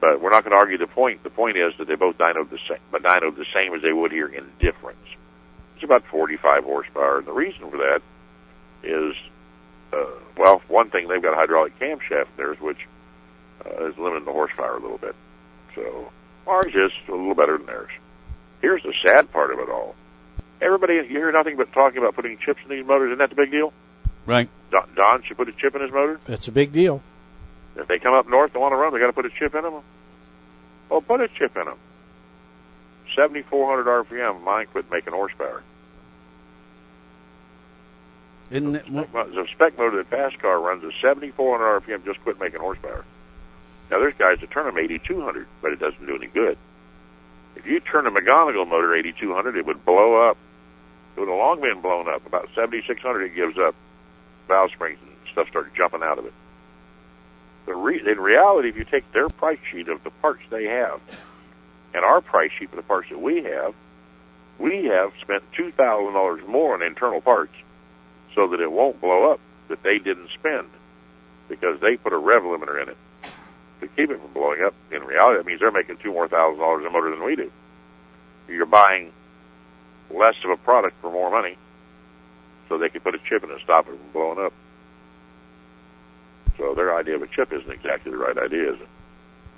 but 0.00 0.20
we're 0.20 0.30
not 0.30 0.44
going 0.44 0.52
to 0.52 0.58
argue 0.58 0.78
the 0.78 0.86
point. 0.86 1.22
The 1.22 1.30
point 1.30 1.56
is 1.56 1.72
that 1.78 1.88
they 1.88 1.94
both 1.94 2.18
dynoed 2.18 2.50
the 2.50 2.58
same, 2.68 2.78
but 2.90 3.02
dynoed 3.02 3.36
the 3.36 3.46
same 3.54 3.74
as 3.74 3.82
they 3.82 3.92
would 3.92 4.12
here 4.12 4.28
in 4.28 4.44
difference. 4.58 4.98
It's 5.76 5.84
about 5.84 6.04
45 6.10 6.64
horsepower, 6.64 7.18
and 7.18 7.26
the 7.26 7.32
reason 7.32 7.70
for 7.70 7.78
that 7.78 8.02
is, 8.82 9.14
uh, 9.92 10.18
well, 10.36 10.62
one 10.68 10.90
thing 10.90 11.08
they've 11.08 11.22
got 11.22 11.32
a 11.32 11.36
hydraulic 11.36 11.78
camshaft 11.78 12.28
in 12.28 12.36
theirs, 12.36 12.60
which 12.60 12.86
uh, 13.64 13.86
is 13.88 13.96
limiting 13.98 14.24
the 14.24 14.32
horsepower 14.32 14.76
a 14.76 14.80
little 14.80 14.98
bit. 14.98 15.14
So 15.74 16.10
ours 16.46 16.74
is 16.74 16.92
a 17.08 17.12
little 17.12 17.34
better 17.34 17.56
than 17.56 17.66
theirs. 17.66 17.90
Here's 18.60 18.82
the 18.82 18.94
sad 19.06 19.30
part 19.32 19.52
of 19.52 19.58
it 19.58 19.68
all. 19.68 19.94
Everybody, 20.60 20.94
you 20.94 21.04
hear 21.04 21.30
nothing 21.32 21.56
but 21.56 21.72
talking 21.72 21.98
about 21.98 22.14
putting 22.14 22.38
chips 22.38 22.60
in 22.62 22.70
these 22.70 22.86
motors. 22.86 23.08
Isn't 23.08 23.18
that 23.18 23.30
the 23.30 23.36
big 23.36 23.50
deal? 23.50 23.72
Right. 24.26 24.48
Don, 24.70 24.88
Don 24.94 25.22
should 25.22 25.36
put 25.36 25.48
a 25.48 25.52
chip 25.52 25.74
in 25.74 25.82
his 25.82 25.92
motor. 25.92 26.18
That's 26.26 26.48
a 26.48 26.52
big 26.52 26.72
deal. 26.72 27.02
If 27.76 27.88
they 27.88 27.98
come 27.98 28.14
up 28.14 28.28
north 28.28 28.52
and 28.52 28.62
want 28.62 28.72
to 28.72 28.76
run, 28.76 28.92
they 28.92 29.00
got 29.00 29.08
to 29.08 29.12
put 29.12 29.26
a 29.26 29.30
chip 29.30 29.54
in 29.54 29.62
them. 29.62 29.82
Well, 30.88 31.00
put 31.00 31.20
a 31.20 31.28
chip 31.28 31.56
in 31.56 31.64
them. 31.64 31.78
7,400 33.16 33.86
RPM. 34.06 34.42
Mine 34.42 34.66
quit 34.72 34.90
making 34.90 35.12
horsepower. 35.12 35.62
Isn't 38.50 38.76
it? 38.76 38.86
The 38.86 39.04
spec, 39.08 39.12
the 39.12 39.46
spec 39.52 39.78
motor 39.78 39.96
that 39.98 40.08
Fast 40.08 40.38
Car 40.38 40.60
runs 40.60 40.84
at 40.84 40.92
7,400 41.02 41.80
RPM 41.82 42.04
just 42.04 42.20
quit 42.22 42.38
making 42.38 42.60
horsepower. 42.60 43.04
Now, 43.90 43.98
there's 43.98 44.14
guys 44.14 44.38
that 44.40 44.50
turn 44.50 44.66
them 44.66 44.78
8,200, 44.78 45.46
but 45.60 45.72
it 45.72 45.78
doesn't 45.78 46.06
do 46.06 46.14
any 46.16 46.26
good. 46.26 46.56
If 47.56 47.66
you 47.66 47.80
turn 47.80 48.06
a 48.06 48.10
McGunegill 48.10 48.68
motor 48.68 48.94
8,200, 48.94 49.56
it 49.56 49.66
would 49.66 49.84
blow 49.84 50.28
up. 50.28 50.36
It 51.16 51.20
would 51.20 51.28
have 51.28 51.38
long 51.38 51.60
been 51.60 51.80
blown 51.80 52.08
up. 52.08 52.26
About 52.26 52.48
7,600, 52.54 53.22
it 53.22 53.34
gives 53.34 53.58
up. 53.58 53.74
Valve 54.48 54.70
springs 54.72 54.98
and 55.02 55.12
stuff 55.32 55.48
start 55.48 55.74
jumping 55.74 56.02
out 56.02 56.18
of 56.18 56.26
it. 56.26 56.34
The 57.66 57.74
re- 57.74 58.02
in 58.04 58.20
reality, 58.20 58.68
if 58.68 58.76
you 58.76 58.84
take 58.84 59.10
their 59.12 59.28
price 59.28 59.58
sheet 59.70 59.88
of 59.88 60.02
the 60.04 60.10
parts 60.10 60.42
they 60.50 60.64
have 60.64 61.00
and 61.94 62.04
our 62.04 62.20
price 62.20 62.50
sheet 62.58 62.70
for 62.70 62.76
the 62.76 62.82
parts 62.82 63.08
that 63.10 63.20
we 63.20 63.42
have, 63.44 63.74
we 64.58 64.84
have 64.86 65.12
spent 65.22 65.42
$2,000 65.58 66.46
more 66.46 66.74
on 66.74 66.82
internal 66.82 67.20
parts 67.20 67.54
so 68.34 68.48
that 68.48 68.60
it 68.60 68.70
won't 68.70 69.00
blow 69.00 69.32
up 69.32 69.40
that 69.68 69.82
they 69.82 69.98
didn't 69.98 70.28
spend 70.38 70.68
because 71.48 71.80
they 71.80 71.96
put 71.96 72.12
a 72.12 72.18
rev 72.18 72.42
limiter 72.42 72.82
in 72.82 72.88
it 72.90 72.96
to 73.88 73.94
keep 73.96 74.10
it 74.10 74.20
from 74.20 74.32
blowing 74.32 74.62
up. 74.64 74.74
In 74.90 75.02
reality, 75.02 75.38
that 75.38 75.46
means 75.46 75.60
they're 75.60 75.70
making 75.70 75.98
two 75.98 76.12
more 76.12 76.28
thousand 76.28 76.60
dollars 76.60 76.84
a 76.86 76.90
motor 76.90 77.10
than 77.10 77.24
we 77.24 77.36
do. 77.36 77.50
You're 78.48 78.66
buying 78.66 79.12
less 80.10 80.34
of 80.44 80.50
a 80.50 80.56
product 80.56 80.96
for 81.00 81.10
more 81.10 81.30
money, 81.30 81.56
so 82.68 82.78
they 82.78 82.88
can 82.88 83.00
put 83.00 83.14
a 83.14 83.18
chip 83.18 83.42
in 83.42 83.50
it 83.50 83.54
and 83.54 83.62
stop 83.62 83.86
it 83.88 83.96
from 83.96 84.12
blowing 84.12 84.44
up. 84.44 84.52
So 86.58 86.74
their 86.74 86.96
idea 86.96 87.16
of 87.16 87.22
a 87.22 87.26
chip 87.26 87.52
isn't 87.52 87.70
exactly 87.70 88.12
the 88.12 88.18
right 88.18 88.36
idea, 88.38 88.74
is 88.74 88.80
it? 88.80 88.88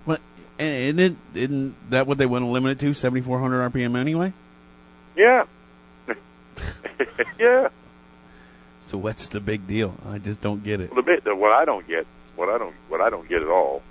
What? 0.04 0.20
And 0.58 0.98
isn't, 0.98 1.18
isn't 1.34 1.90
that 1.90 2.06
what 2.06 2.16
they 2.16 2.26
want 2.26 2.42
to 2.44 2.48
limit 2.48 2.72
it 2.72 2.86
to? 2.86 2.94
7,400 2.94 3.70
RPM 3.72 3.98
anyway? 3.98 4.32
Yeah. 5.14 5.44
yeah. 7.38 7.68
So 8.86 8.98
what's 8.98 9.28
the 9.28 9.40
big 9.40 9.66
deal? 9.66 9.94
I 10.06 10.18
just 10.18 10.40
don't 10.40 10.62
get 10.62 10.80
it. 10.80 10.90
Well, 10.90 11.02
the 11.02 11.20
bit 11.22 11.36
what 11.36 11.52
I 11.52 11.64
don't 11.64 11.86
get, 11.86 12.06
what 12.36 12.48
I 12.48 12.58
don't, 12.58 12.74
what 12.88 13.00
I 13.00 13.10
don't 13.10 13.28
get 13.28 13.42
at 13.42 13.48
all. 13.48 13.82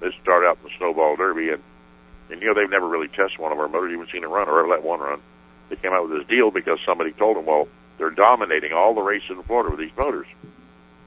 This 0.00 0.12
started 0.22 0.46
out 0.46 0.58
in 0.62 0.68
the 0.68 0.76
snowball 0.78 1.16
derby, 1.16 1.50
and 1.50 1.62
and 2.30 2.40
you 2.40 2.48
know 2.48 2.54
they've 2.54 2.70
never 2.70 2.88
really 2.88 3.08
tested 3.08 3.38
one 3.38 3.52
of 3.52 3.58
our 3.58 3.68
motors, 3.68 3.92
even 3.92 4.06
seen 4.12 4.24
it 4.24 4.28
run 4.28 4.48
or 4.48 4.60
ever 4.60 4.68
let 4.68 4.82
one 4.82 5.00
run. 5.00 5.20
They 5.68 5.76
came 5.76 5.92
out 5.92 6.08
with 6.08 6.18
this 6.18 6.28
deal 6.28 6.50
because 6.50 6.78
somebody 6.84 7.12
told 7.12 7.36
them, 7.36 7.46
well, 7.46 7.68
they're 7.98 8.10
dominating 8.10 8.72
all 8.72 8.94
the 8.94 9.02
races 9.02 9.30
in 9.30 9.42
Florida 9.42 9.70
with 9.70 9.80
these 9.80 9.96
motors. 9.96 10.26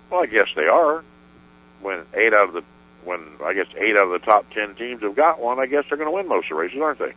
Well, 0.10 0.22
I 0.22 0.26
guess 0.26 0.48
they 0.56 0.66
are. 0.66 1.04
When 1.82 2.04
eight 2.14 2.34
out 2.34 2.50
of 2.50 2.54
the 2.54 2.64
when 3.04 3.22
I 3.44 3.54
guess 3.54 3.68
eight 3.78 3.96
out 3.96 4.12
of 4.12 4.22
the 4.22 4.26
top 4.26 4.50
ten 4.52 4.76
teams 4.76 5.02
have 5.02 5.16
got 5.16 5.40
one, 5.40 5.60
I 5.60 5.66
guess 5.66 5.86
they're 5.88 5.98
going 5.98 6.10
to 6.10 6.16
win 6.16 6.28
most 6.28 6.46
of 6.46 6.50
the 6.50 6.56
races, 6.56 6.80
aren't 6.82 7.00
they? 7.00 7.14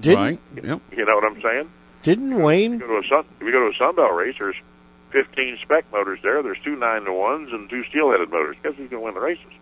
Didn't 0.00 0.18
right? 0.18 0.40
Yep. 0.54 0.80
You 0.96 1.04
know 1.04 1.14
what 1.16 1.24
I'm 1.24 1.40
saying? 1.40 1.70
didn't 2.02 2.32
If 2.32 2.38
Wayne 2.38 2.72
you 2.74 2.78
go 2.78 2.86
to 2.86 3.06
a 3.06 3.08
sun, 3.08 3.24
if 3.40 3.46
you 3.46 3.52
go 3.52 3.60
to 3.60 3.74
a 3.74 3.74
Sunbelt 3.74 4.16
race, 4.16 4.36
there's 4.38 4.54
15 5.10 5.58
spec 5.62 5.90
motors 5.92 6.20
there. 6.22 6.42
There's 6.42 6.58
two 6.64 6.76
nine 6.76 7.04
to 7.04 7.12
ones 7.12 7.48
and 7.52 7.68
two 7.68 7.84
steel-headed 7.84 8.30
motors. 8.30 8.56
Guess 8.62 8.74
who's 8.76 8.90
going 8.90 9.00
to 9.02 9.06
win 9.06 9.14
the 9.14 9.20
races? 9.20 9.52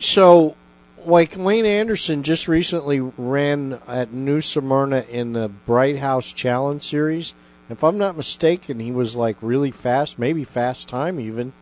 So, 0.00 0.56
like 1.04 1.34
Wayne 1.36 1.66
Anderson 1.66 2.22
just 2.22 2.48
recently 2.48 3.00
ran 3.00 3.78
at 3.86 4.12
New 4.12 4.40
Smyrna 4.40 5.04
in 5.08 5.34
the 5.34 5.48
Bright 5.48 5.98
House 5.98 6.32
Challenge 6.32 6.82
Series. 6.82 7.34
If 7.68 7.84
I'm 7.84 7.98
not 7.98 8.16
mistaken, 8.16 8.80
he 8.80 8.90
was 8.90 9.14
like 9.14 9.36
really 9.40 9.70
fast, 9.70 10.18
maybe 10.18 10.42
fast 10.42 10.88
time 10.88 11.20
even, 11.20 11.52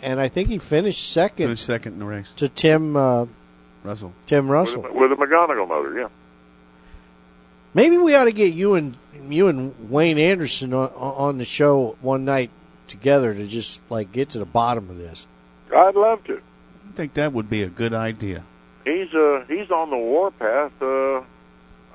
and 0.00 0.20
I 0.20 0.28
think 0.28 0.48
he 0.48 0.58
finished 0.58 1.10
second 1.10 1.46
Finished 1.46 1.66
second 1.66 1.94
in 1.94 1.98
the 1.98 2.04
race. 2.04 2.28
to 2.36 2.48
Tim 2.48 2.94
uh, 2.94 3.26
Russell. 3.82 4.12
Tim 4.26 4.46
With 4.46 4.52
Russell. 4.52 4.86
a, 4.86 4.92
with 4.92 5.10
a 5.10 5.16
McGunegill 5.16 5.66
motor, 5.66 5.98
yeah. 5.98 6.08
Maybe 7.74 7.96
we 7.96 8.14
ought 8.14 8.24
to 8.24 8.32
get 8.32 8.52
you 8.52 8.74
and 8.74 8.96
you 9.28 9.48
and 9.48 9.90
Wayne 9.90 10.18
Anderson 10.18 10.74
on, 10.74 10.90
on 10.90 11.38
the 11.38 11.44
show 11.44 11.96
one 12.00 12.24
night 12.24 12.50
together 12.86 13.32
to 13.34 13.46
just 13.46 13.80
like 13.90 14.12
get 14.12 14.30
to 14.30 14.38
the 14.38 14.44
bottom 14.44 14.90
of 14.90 14.98
this. 14.98 15.26
I'd 15.74 15.94
love 15.94 16.22
to. 16.24 16.40
I 16.92 16.94
think 16.94 17.14
that 17.14 17.32
would 17.32 17.48
be 17.48 17.62
a 17.62 17.70
good 17.70 17.94
idea. 17.94 18.44
He's 18.84 19.12
uh 19.14 19.44
he's 19.48 19.70
on 19.70 19.88
the 19.88 19.96
warpath, 19.96 20.72
uh, 20.82 21.22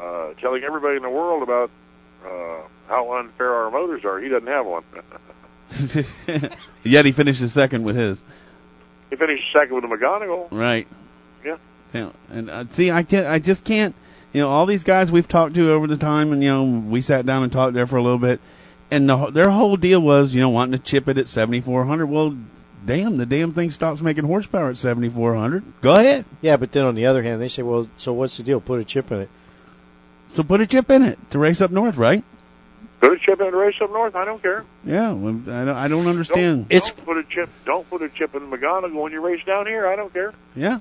uh, 0.02 0.34
telling 0.42 0.64
everybody 0.64 0.96
in 0.98 1.04
the 1.04 1.10
world 1.10 1.44
about 1.44 1.70
uh, 2.26 2.62
how 2.88 3.20
unfair 3.20 3.54
our 3.54 3.70
motors 3.70 4.04
are. 4.06 4.20
He 4.20 4.28
doesn't 4.28 4.48
have 4.48 4.66
one. 4.66 4.84
Yet 6.84 7.06
he 7.06 7.12
finishes 7.12 7.54
second 7.54 7.84
with 7.84 7.96
his. 7.96 8.24
he 9.12 9.18
finished 9.18 9.44
second 9.54 9.76
with 9.76 9.84
a 9.84 9.88
McGunegill. 9.88 10.48
Right. 10.52 10.88
Yeah. 11.46 11.58
Yeah. 11.94 12.12
And 12.32 12.50
uh, 12.50 12.66
see, 12.72 12.90
I 12.90 13.04
can't. 13.04 13.28
I 13.28 13.38
just 13.38 13.64
can't. 13.64 13.94
You 14.34 14.42
know, 14.42 14.50
all 14.50 14.66
these 14.66 14.84
guys 14.84 15.12
we've 15.12 15.28
talked 15.28 15.54
to 15.56 15.72
over 15.72 15.86
the 15.86 15.98
time, 15.98 16.32
and 16.32 16.42
you 16.42 16.50
know, 16.50 16.64
we 16.64 17.02
sat 17.02 17.24
down 17.26 17.44
and 17.44 17.52
talked 17.52 17.76
there 17.76 17.86
for 17.86 17.98
a 17.98 18.04
little 18.04 18.18
bit, 18.18 18.40
and 18.90 19.08
the, 19.08 19.30
their 19.30 19.52
whole 19.52 19.78
deal 19.78 20.02
was, 20.02 20.34
you 20.34 20.42
know, 20.42 20.50
wanting 20.50 20.80
to 20.80 20.84
chip 20.84 21.08
it 21.08 21.20
at 21.20 21.28
seventy 21.28 21.62
four 21.62 21.86
hundred. 21.86 22.08
Well, 22.08 22.36
damn, 22.88 23.18
the 23.18 23.26
damn 23.28 23.54
thing 23.54 23.70
stops 23.70 24.02
making 24.02 24.24
horsepower 24.26 24.72
at 24.72 24.78
seventy 24.78 25.10
four 25.10 25.36
hundred. 25.36 25.64
Go 25.82 25.96
ahead. 25.96 26.26
Yeah, 26.42 26.58
but 26.58 26.72
then 26.72 26.86
on 26.86 26.96
the 26.96 27.06
other 27.06 27.22
hand, 27.22 27.40
they 27.42 27.50
say, 27.50 27.62
well, 27.62 27.88
so 27.98 28.14
what's 28.14 28.38
the 28.38 28.44
deal? 28.44 28.60
Put 28.60 28.80
a 28.80 28.84
chip 28.84 29.12
in 29.12 29.20
it. 29.20 29.30
So 30.34 30.42
put 30.44 30.60
a 30.62 30.68
chip 30.68 30.90
in 30.90 31.04
it 31.04 31.20
to 31.32 31.40
race 31.40 31.62
up 31.62 31.70
north, 31.72 31.98
right? 31.98 32.24
Put 33.00 33.14
a 33.14 33.20
chip 33.20 33.40
in 33.40 33.52
to 33.52 33.58
race 33.58 33.76
up 33.82 33.92
north. 33.92 34.16
I 34.16 34.26
don't 34.26 34.42
care. 34.42 34.66
Yeah, 34.84 35.12
well, 35.14 35.36
I 35.48 35.66
don't, 35.66 35.70
I 35.70 35.88
don't 35.88 36.08
understand. 36.08 36.70
Don't, 36.70 36.76
It's- 36.76 36.92
don't 36.92 37.06
put 37.06 37.18
a 37.18 37.24
chip. 37.24 37.50
Don't 37.66 37.88
put 37.90 38.02
a 38.02 38.10
chip 38.10 38.34
in 38.34 38.50
McGunegill 38.50 39.00
when 39.02 39.12
you 39.12 39.22
race 39.22 39.44
down 39.46 39.68
here. 39.68 39.86
I 39.88 39.96
don't 39.96 40.12
care. 40.14 40.34
Yeah, 40.56 40.80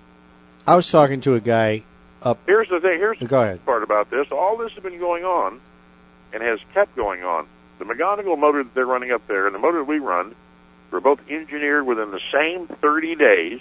I 0.66 0.76
was 0.76 0.90
talking 0.90 1.20
to 1.22 1.34
a 1.34 1.40
guy 1.40 1.82
up. 2.22 2.38
Here's 2.46 2.68
the 2.68 2.80
thing. 2.80 2.98
Here's 2.98 3.18
the 3.18 3.26
Go 3.26 3.42
ahead. 3.42 3.64
part 3.66 3.82
about 3.82 4.10
this. 4.10 4.26
All 4.32 4.56
this 4.56 4.72
has 4.72 4.82
been 4.82 4.98
going 4.98 5.24
on, 5.24 5.60
and 6.32 6.42
has 6.42 6.58
kept 6.72 6.96
going 6.96 7.22
on. 7.22 7.46
The 7.78 7.84
McGunegill 7.84 8.38
motor 8.38 8.62
that 8.64 8.74
they're 8.74 8.86
running 8.86 9.12
up 9.12 9.26
there, 9.28 9.46
and 9.46 9.54
the 9.54 9.58
motor 9.58 9.78
that 9.78 9.84
we 9.84 9.98
run, 9.98 10.34
were 10.90 11.00
both 11.00 11.20
engineered 11.28 11.86
within 11.86 12.10
the 12.10 12.20
same 12.32 12.68
30 12.80 13.16
days, 13.16 13.60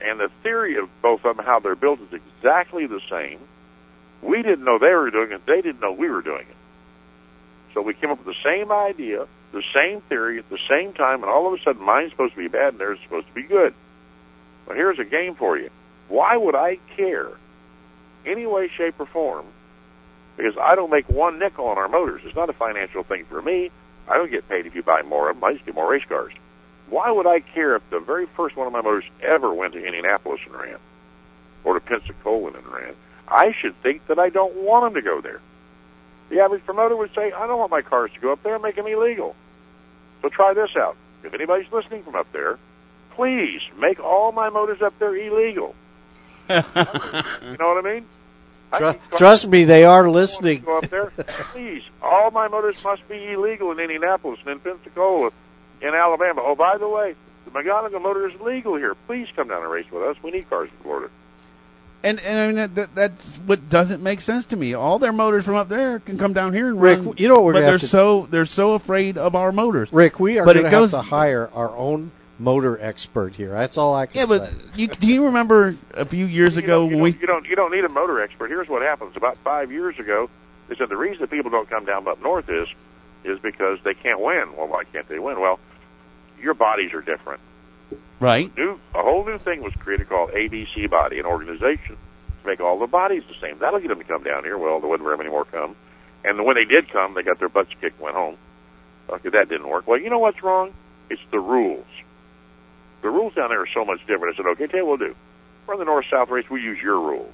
and 0.00 0.20
the 0.20 0.28
theory 0.42 0.76
of 0.76 0.88
both 1.02 1.24
of 1.24 1.36
them, 1.36 1.44
how 1.44 1.60
they're 1.60 1.76
built, 1.76 2.00
is 2.00 2.12
exactly 2.12 2.86
the 2.86 3.00
same. 3.10 3.38
We 4.22 4.42
didn't 4.42 4.64
know 4.64 4.78
they 4.78 4.94
were 4.94 5.10
doing 5.10 5.32
it. 5.32 5.42
They 5.46 5.60
didn't 5.60 5.80
know 5.80 5.92
we 5.92 6.08
were 6.08 6.22
doing 6.22 6.46
it. 6.48 6.56
So 7.74 7.82
we 7.82 7.94
came 7.94 8.10
up 8.10 8.24
with 8.24 8.34
the 8.34 8.42
same 8.44 8.72
idea, 8.72 9.26
the 9.52 9.62
same 9.74 10.00
theory 10.08 10.38
at 10.38 10.48
the 10.48 10.58
same 10.68 10.94
time, 10.94 11.22
and 11.22 11.30
all 11.30 11.46
of 11.46 11.58
a 11.58 11.62
sudden 11.62 11.84
mine's 11.84 12.10
supposed 12.10 12.34
to 12.34 12.40
be 12.40 12.48
bad 12.48 12.72
and 12.72 12.80
theirs 12.80 12.98
is 12.98 13.04
supposed 13.04 13.28
to 13.28 13.34
be 13.34 13.42
good. 13.42 13.74
Well, 14.66 14.76
here's 14.76 14.98
a 14.98 15.04
game 15.04 15.34
for 15.34 15.58
you. 15.58 15.70
Why 16.08 16.36
would 16.36 16.54
I 16.54 16.78
care, 16.96 17.30
any 18.24 18.46
way, 18.46 18.70
shape, 18.76 18.98
or 18.98 19.06
form, 19.06 19.46
because 20.36 20.54
I 20.60 20.74
don't 20.74 20.90
make 20.90 21.08
one 21.08 21.38
nickel 21.38 21.66
on 21.66 21.78
our 21.78 21.88
motors. 21.88 22.22
It's 22.24 22.36
not 22.36 22.50
a 22.50 22.52
financial 22.52 23.02
thing 23.02 23.24
for 23.28 23.40
me. 23.40 23.70
I 24.08 24.16
don't 24.16 24.30
get 24.30 24.48
paid 24.48 24.66
if 24.66 24.74
you 24.74 24.82
buy 24.82 25.02
more 25.02 25.30
of 25.30 25.36
them. 25.36 25.44
I 25.44 25.52
just 25.54 25.66
get 25.66 25.74
more 25.74 25.90
race 25.90 26.04
cars. 26.08 26.32
Why 26.88 27.10
would 27.10 27.26
I 27.26 27.40
care 27.40 27.74
if 27.76 27.82
the 27.90 27.98
very 27.98 28.26
first 28.36 28.56
one 28.56 28.66
of 28.66 28.72
my 28.72 28.80
motors 28.80 29.04
ever 29.20 29.52
went 29.52 29.72
to 29.72 29.84
Indianapolis 29.84 30.40
and 30.46 30.54
ran, 30.54 30.78
or 31.64 31.74
to 31.74 31.80
Pensacola 31.80 32.52
and 32.52 32.66
ran? 32.66 32.94
I 33.26 33.52
should 33.60 33.80
think 33.82 34.06
that 34.06 34.18
I 34.18 34.28
don't 34.28 34.54
want 34.56 34.84
them 34.84 35.02
to 35.02 35.08
go 35.08 35.20
there. 35.20 35.40
The 36.28 36.40
average 36.40 36.64
promoter 36.64 36.96
would 36.96 37.10
say, 37.14 37.32
I 37.32 37.46
don't 37.46 37.58
want 37.58 37.70
my 37.70 37.82
cars 37.82 38.10
to 38.14 38.20
go 38.20 38.32
up 38.32 38.42
there 38.42 38.54
and 38.54 38.62
make 38.62 38.76
them 38.76 38.86
illegal. 38.86 39.34
So 40.22 40.28
try 40.28 40.54
this 40.54 40.70
out. 40.76 40.96
If 41.24 41.34
anybody's 41.34 41.70
listening 41.72 42.04
from 42.04 42.14
up 42.14 42.30
there, 42.32 42.58
please 43.16 43.60
make 43.78 43.98
all 44.00 44.32
my 44.32 44.50
motors 44.50 44.82
up 44.82 44.96
there 44.98 45.14
illegal. 45.16 45.74
you 46.48 46.54
know 46.54 46.62
what 47.74 47.84
I 47.84 47.94
mean? 47.94 48.06
I 48.72 48.78
Tru- 48.78 48.90
think 48.92 49.10
cars- 49.10 49.18
trust 49.18 49.48
me, 49.48 49.64
they 49.64 49.84
are 49.84 50.08
listening. 50.10 50.62
Go 50.62 50.78
up 50.78 50.88
there, 50.90 51.12
please. 51.52 51.82
All 52.02 52.30
my 52.30 52.48
motors 52.48 52.82
must 52.84 53.06
be 53.08 53.32
illegal 53.32 53.70
in 53.72 53.78
Indianapolis 53.80 54.40
and 54.40 54.50
in 54.50 54.60
Pensacola, 54.60 55.30
in 55.80 55.94
Alabama. 55.94 56.42
Oh, 56.44 56.54
by 56.54 56.76
the 56.78 56.88
way, 56.88 57.14
the 57.44 57.50
McGunegill 57.52 58.02
motor 58.02 58.28
is 58.28 58.40
legal 58.40 58.76
here. 58.76 58.94
Please 59.06 59.28
come 59.36 59.48
down 59.48 59.62
and 59.62 59.70
race 59.70 59.86
with 59.90 60.02
us. 60.02 60.16
We 60.22 60.30
need 60.32 60.48
cars 60.50 60.68
in 60.76 60.82
Florida. 60.82 61.10
and 62.02 62.20
and 62.20 62.38
I 62.38 62.46
mean 62.46 62.56
that, 62.56 62.74
that 62.74 62.94
that's 62.94 63.36
what 63.46 63.68
doesn't 63.70 64.02
make 64.02 64.20
sense 64.20 64.46
to 64.46 64.56
me. 64.56 64.74
All 64.74 64.98
their 64.98 65.12
motors 65.12 65.44
from 65.44 65.54
up 65.56 65.68
there 65.68 65.98
can 66.00 66.18
come 66.18 66.32
down 66.32 66.52
here 66.52 66.68
and 66.68 66.80
Rick, 66.80 66.98
run. 67.04 67.14
you 67.16 67.28
know 67.28 67.36
what 67.36 67.44
we're 67.44 67.52
but 67.54 67.60
they're 67.60 67.78
to- 67.78 67.86
so 67.86 68.26
they're 68.30 68.46
so 68.46 68.74
afraid 68.74 69.16
of 69.16 69.34
our 69.34 69.52
motors. 69.52 69.88
Rick, 69.92 70.18
we 70.20 70.38
are 70.38 70.44
But 70.44 70.54
going 70.54 70.66
it 70.66 70.70
to 70.70 70.76
have 70.76 70.82
goes- 70.82 70.90
to 70.90 71.02
hire 71.02 71.50
our 71.54 71.74
own 71.76 72.10
motor 72.38 72.78
expert 72.80 73.34
here. 73.34 73.50
That's 73.50 73.76
all 73.78 73.94
I 73.94 74.06
can 74.06 74.18
Yeah, 74.20 74.26
but 74.26 74.52
you, 74.76 74.88
do 74.88 75.06
you 75.06 75.24
remember 75.26 75.76
a 75.94 76.04
few 76.04 76.26
years 76.26 76.56
You 76.56 76.62
ago 76.64 76.82
don't, 76.82 76.90
you, 76.90 76.96
when 76.96 77.02
we 77.04 77.12
don't, 77.12 77.20
you 77.20 77.26
don't 77.26 77.46
you 77.46 77.56
don't 77.56 77.72
need 77.72 77.84
a 77.84 77.88
motor 77.88 78.22
expert. 78.22 78.48
Here's 78.48 78.68
what 78.68 78.82
happens. 78.82 79.16
About 79.16 79.38
five 79.44 79.72
years 79.72 79.98
ago, 79.98 80.28
they 80.68 80.76
said 80.76 80.88
the 80.88 80.96
reason 80.96 81.20
that 81.22 81.30
people 81.30 81.50
don't 81.50 81.68
come 81.68 81.84
down 81.84 82.06
up 82.08 82.20
north 82.22 82.48
is 82.48 82.68
is 83.24 83.38
because 83.40 83.78
they 83.84 83.94
can't 83.94 84.20
win. 84.20 84.54
Well, 84.56 84.68
why 84.68 84.84
can't 84.84 85.08
they 85.08 85.18
win? 85.18 85.40
Well, 85.40 85.58
your 86.40 86.54
bodies 86.54 86.92
are 86.92 87.00
different. 87.02 87.40
right? 88.20 88.54
New 88.56 88.78
a 88.94 89.02
whole 89.02 89.24
new 89.24 89.38
thing 89.38 89.62
was 89.62 89.72
created 89.78 90.08
called 90.08 90.30
ABC 90.30 90.88
Body, 90.90 91.18
an 91.18 91.26
organization 91.26 91.96
to 92.42 92.46
make 92.46 92.60
all 92.60 92.78
the 92.78 92.86
bodies 92.86 93.22
the 93.28 93.34
same. 93.40 93.58
That'll 93.58 93.80
get 93.80 93.88
them 93.88 93.98
to 93.98 94.04
come 94.04 94.22
down 94.22 94.44
here. 94.44 94.58
Well, 94.58 94.80
there 94.80 94.88
wasn't 94.88 95.04
very 95.04 95.16
many 95.16 95.30
more 95.30 95.44
come, 95.46 95.74
and 96.24 96.44
when 96.44 96.56
they 96.56 96.64
did 96.64 96.90
come, 96.92 97.14
they 97.14 97.22
got 97.22 97.38
their 97.38 97.48
butts 97.48 97.70
kicked 97.80 97.96
and 97.96 98.00
went 98.00 98.16
home. 98.16 98.36
Okay, 99.08 99.28
that 99.30 99.48
didn't 99.48 99.68
work. 99.68 99.86
Well, 99.86 100.00
you 100.00 100.10
know 100.10 100.18
what's 100.18 100.42
wrong? 100.42 100.72
It's 101.10 101.22
the 101.30 101.38
rules. 101.38 101.86
The 103.06 103.12
rules 103.12 103.34
down 103.34 103.50
there 103.50 103.60
are 103.60 103.68
so 103.72 103.84
much 103.84 104.00
different. 104.08 104.34
I 104.34 104.36
said, 104.36 104.46
okay, 104.46 104.66
tell 104.66 104.84
we'll 104.84 104.96
do. 104.96 105.14
We're 105.64 105.74
in 105.74 105.78
the 105.78 105.84
north-south 105.84 106.28
race. 106.28 106.50
We 106.50 106.60
use 106.60 106.82
your 106.82 106.98
rules. 106.98 107.32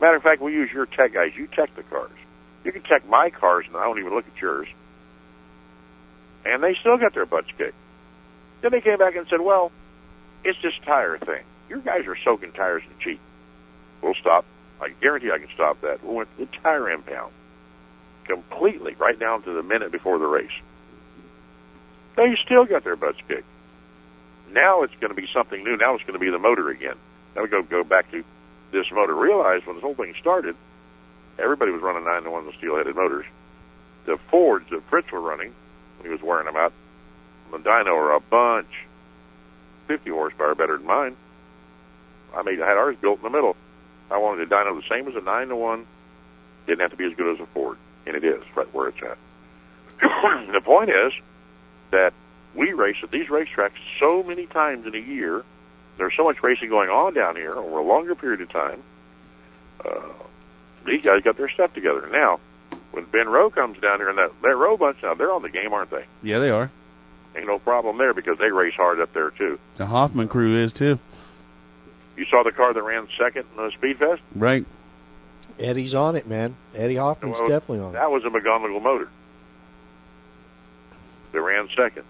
Matter 0.00 0.16
of 0.16 0.22
fact, 0.22 0.40
we 0.40 0.54
use 0.54 0.70
your 0.72 0.86
tech 0.86 1.12
guys. 1.12 1.32
You 1.36 1.48
tech 1.48 1.76
the 1.76 1.82
cars. 1.82 2.16
You 2.64 2.72
can 2.72 2.80
tech 2.80 3.06
my 3.06 3.28
cars, 3.28 3.66
and 3.66 3.76
I 3.76 3.84
don't 3.84 3.98
even 3.98 4.14
look 4.14 4.24
at 4.26 4.40
yours. 4.40 4.68
And 6.46 6.62
they 6.62 6.74
still 6.80 6.96
got 6.96 7.12
their 7.12 7.26
butts 7.26 7.48
kicked. 7.58 7.74
Then 8.62 8.70
they 8.72 8.80
came 8.80 8.96
back 8.96 9.16
and 9.16 9.26
said, 9.28 9.42
well, 9.42 9.70
it's 10.44 10.58
this 10.62 10.72
tire 10.86 11.18
thing. 11.18 11.44
Your 11.68 11.80
guys 11.80 12.06
are 12.06 12.16
soaking 12.24 12.52
tires 12.52 12.82
and 12.88 12.98
cheap. 13.00 13.20
We'll 14.00 14.14
stop. 14.14 14.46
I 14.80 14.94
guarantee 15.02 15.30
I 15.30 15.40
can 15.40 15.50
stop 15.52 15.82
that. 15.82 16.02
We 16.02 16.14
went 16.14 16.34
to 16.38 16.46
the 16.46 16.52
tire 16.62 16.88
impound 16.88 17.34
completely, 18.24 18.94
right 18.94 19.18
down 19.18 19.42
to 19.42 19.52
the 19.52 19.62
minute 19.62 19.92
before 19.92 20.18
the 20.18 20.24
race. 20.24 20.48
They 22.16 22.34
still 22.46 22.64
got 22.64 22.82
their 22.82 22.96
butts 22.96 23.18
kicked. 23.28 23.44
Now 24.52 24.82
it's 24.82 24.94
going 25.00 25.14
to 25.14 25.20
be 25.20 25.28
something 25.32 25.62
new. 25.62 25.76
Now 25.76 25.94
it's 25.94 26.04
going 26.04 26.18
to 26.18 26.24
be 26.24 26.30
the 26.30 26.38
motor 26.38 26.70
again. 26.70 26.96
Now 27.34 27.42
we 27.42 27.48
go 27.48 27.62
go 27.62 27.84
back 27.84 28.10
to 28.10 28.24
this 28.72 28.86
motor. 28.92 29.14
Realize 29.14 29.62
when 29.64 29.76
this 29.76 29.82
whole 29.82 29.94
thing 29.94 30.14
started, 30.20 30.56
everybody 31.38 31.70
was 31.70 31.82
running 31.82 32.04
nine 32.04 32.22
to 32.24 32.30
one 32.30 32.50
steel-headed 32.58 32.94
motors. 32.94 33.26
The 34.06 34.18
Fords 34.30 34.66
that 34.70 34.82
Fritz 34.88 35.10
were 35.12 35.20
running 35.20 35.54
when 35.98 36.06
he 36.06 36.08
was 36.08 36.22
wearing 36.22 36.46
them 36.46 36.56
out, 36.56 36.72
the 37.50 37.58
dyno 37.58 37.94
are 37.94 38.14
a 38.14 38.20
bunch, 38.20 38.70
50 39.88 40.10
horsepower 40.10 40.54
better 40.54 40.76
than 40.76 40.86
mine. 40.86 41.16
I 42.34 42.42
made 42.42 42.60
I 42.60 42.68
had 42.68 42.76
ours 42.76 42.96
built 43.00 43.18
in 43.18 43.24
the 43.24 43.30
middle. 43.30 43.56
I 44.10 44.18
wanted 44.18 44.50
a 44.50 44.54
dyno 44.54 44.80
the 44.80 44.88
same 44.88 45.08
as 45.08 45.14
a 45.16 45.20
nine 45.20 45.48
to 45.48 45.56
one. 45.56 45.86
Didn't 46.66 46.80
have 46.80 46.90
to 46.90 46.96
be 46.96 47.06
as 47.06 47.14
good 47.14 47.34
as 47.34 47.40
a 47.40 47.46
Ford, 47.46 47.76
and 48.06 48.16
it 48.16 48.24
is 48.24 48.42
right 48.54 48.72
where 48.72 48.88
it's 48.88 48.98
at. 49.02 49.18
the 50.52 50.60
point 50.64 50.90
is 50.90 51.12
that 51.90 52.12
we 52.54 52.72
race 52.72 52.96
at 53.02 53.10
these 53.10 53.28
racetracks 53.28 53.78
so 53.98 54.22
many 54.22 54.46
times 54.46 54.86
in 54.86 54.94
a 54.94 54.98
year. 54.98 55.44
There's 55.98 56.14
so 56.16 56.24
much 56.24 56.42
racing 56.42 56.68
going 56.68 56.88
on 56.88 57.14
down 57.14 57.36
here 57.36 57.52
over 57.52 57.78
a 57.78 57.82
longer 57.82 58.14
period 58.14 58.40
of 58.40 58.48
time. 58.50 58.82
Uh, 59.84 60.00
these 60.86 61.02
guys 61.02 61.22
got 61.22 61.36
their 61.36 61.48
stuff 61.50 61.72
together. 61.74 62.08
Now, 62.10 62.40
when 62.92 63.04
Ben 63.04 63.28
Rowe 63.28 63.50
comes 63.50 63.78
down 63.80 63.98
here 63.98 64.08
and 64.08 64.18
that, 64.18 64.30
that 64.42 64.56
Rowe 64.56 64.76
bunch, 64.76 64.98
now 65.02 65.14
they're 65.14 65.32
on 65.32 65.42
the 65.42 65.50
game, 65.50 65.72
aren't 65.72 65.90
they? 65.90 66.04
Yeah, 66.22 66.38
they 66.38 66.50
are. 66.50 66.70
Ain't 67.36 67.46
no 67.46 67.58
problem 67.58 67.98
there 67.98 68.12
because 68.14 68.38
they 68.38 68.50
race 68.50 68.74
hard 68.74 69.00
up 69.00 69.12
there 69.12 69.30
too. 69.30 69.58
The 69.76 69.86
Hoffman 69.86 70.28
crew 70.28 70.56
is 70.56 70.72
too. 70.72 70.98
You 72.16 72.24
saw 72.26 72.42
the 72.42 72.50
car 72.52 72.74
that 72.74 72.82
ran 72.82 73.06
second 73.18 73.46
in 73.56 73.64
the 73.64 73.70
Speed 73.70 73.98
Fest? 73.98 74.20
Right. 74.34 74.66
Eddie's 75.58 75.94
on 75.94 76.16
it, 76.16 76.26
man. 76.26 76.56
Eddie 76.74 76.96
Hoffman's 76.96 77.38
Well, 77.38 77.48
definitely 77.48 77.80
on 77.80 77.90
it. 77.90 77.92
That 77.92 78.10
was 78.10 78.24
a 78.24 78.28
McGunegill 78.28 78.82
motor. 78.82 79.08
They 81.32 81.38
ran 81.38 81.68
second. 81.76 82.04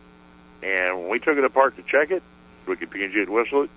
And 0.62 1.00
when 1.00 1.08
we 1.10 1.18
took 1.18 1.36
it 1.36 1.44
apart 1.44 1.76
to 1.76 1.82
check 1.82 2.10
it, 2.10 2.22
we 2.66 2.76
could 2.76 2.90
P&G 2.90 3.04
it 3.04 3.28
and 3.28 3.34
whistle 3.34 3.62
it, 3.62 3.70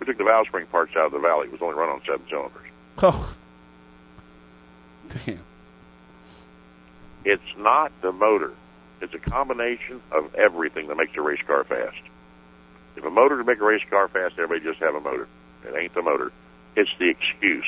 we 0.00 0.06
took 0.06 0.18
the 0.18 0.24
valve 0.24 0.46
spring 0.48 0.66
parts 0.66 0.92
out 0.96 1.06
of 1.06 1.12
the 1.12 1.18
valley. 1.18 1.46
It 1.46 1.52
was 1.52 1.62
only 1.62 1.74
run 1.74 1.88
on 1.88 2.00
seven 2.06 2.22
cylinders. 2.28 2.66
Oh. 2.98 3.34
Damn. 5.26 5.40
It's 7.24 7.42
not 7.56 7.92
the 8.02 8.12
motor. 8.12 8.52
It's 9.00 9.14
a 9.14 9.18
combination 9.18 10.00
of 10.10 10.34
everything 10.34 10.88
that 10.88 10.96
makes 10.96 11.16
a 11.16 11.20
race 11.20 11.40
car 11.46 11.64
fast. 11.64 12.00
If 12.96 13.04
a 13.04 13.10
motor 13.10 13.36
can 13.36 13.46
make 13.46 13.60
a 13.60 13.64
race 13.64 13.82
car 13.88 14.08
fast, 14.08 14.34
everybody 14.38 14.60
just 14.60 14.80
have 14.80 14.94
a 14.94 15.00
motor. 15.00 15.28
It 15.64 15.74
ain't 15.76 15.94
the 15.94 16.02
motor. 16.02 16.32
It's 16.76 16.90
the 16.98 17.08
excuse. 17.08 17.66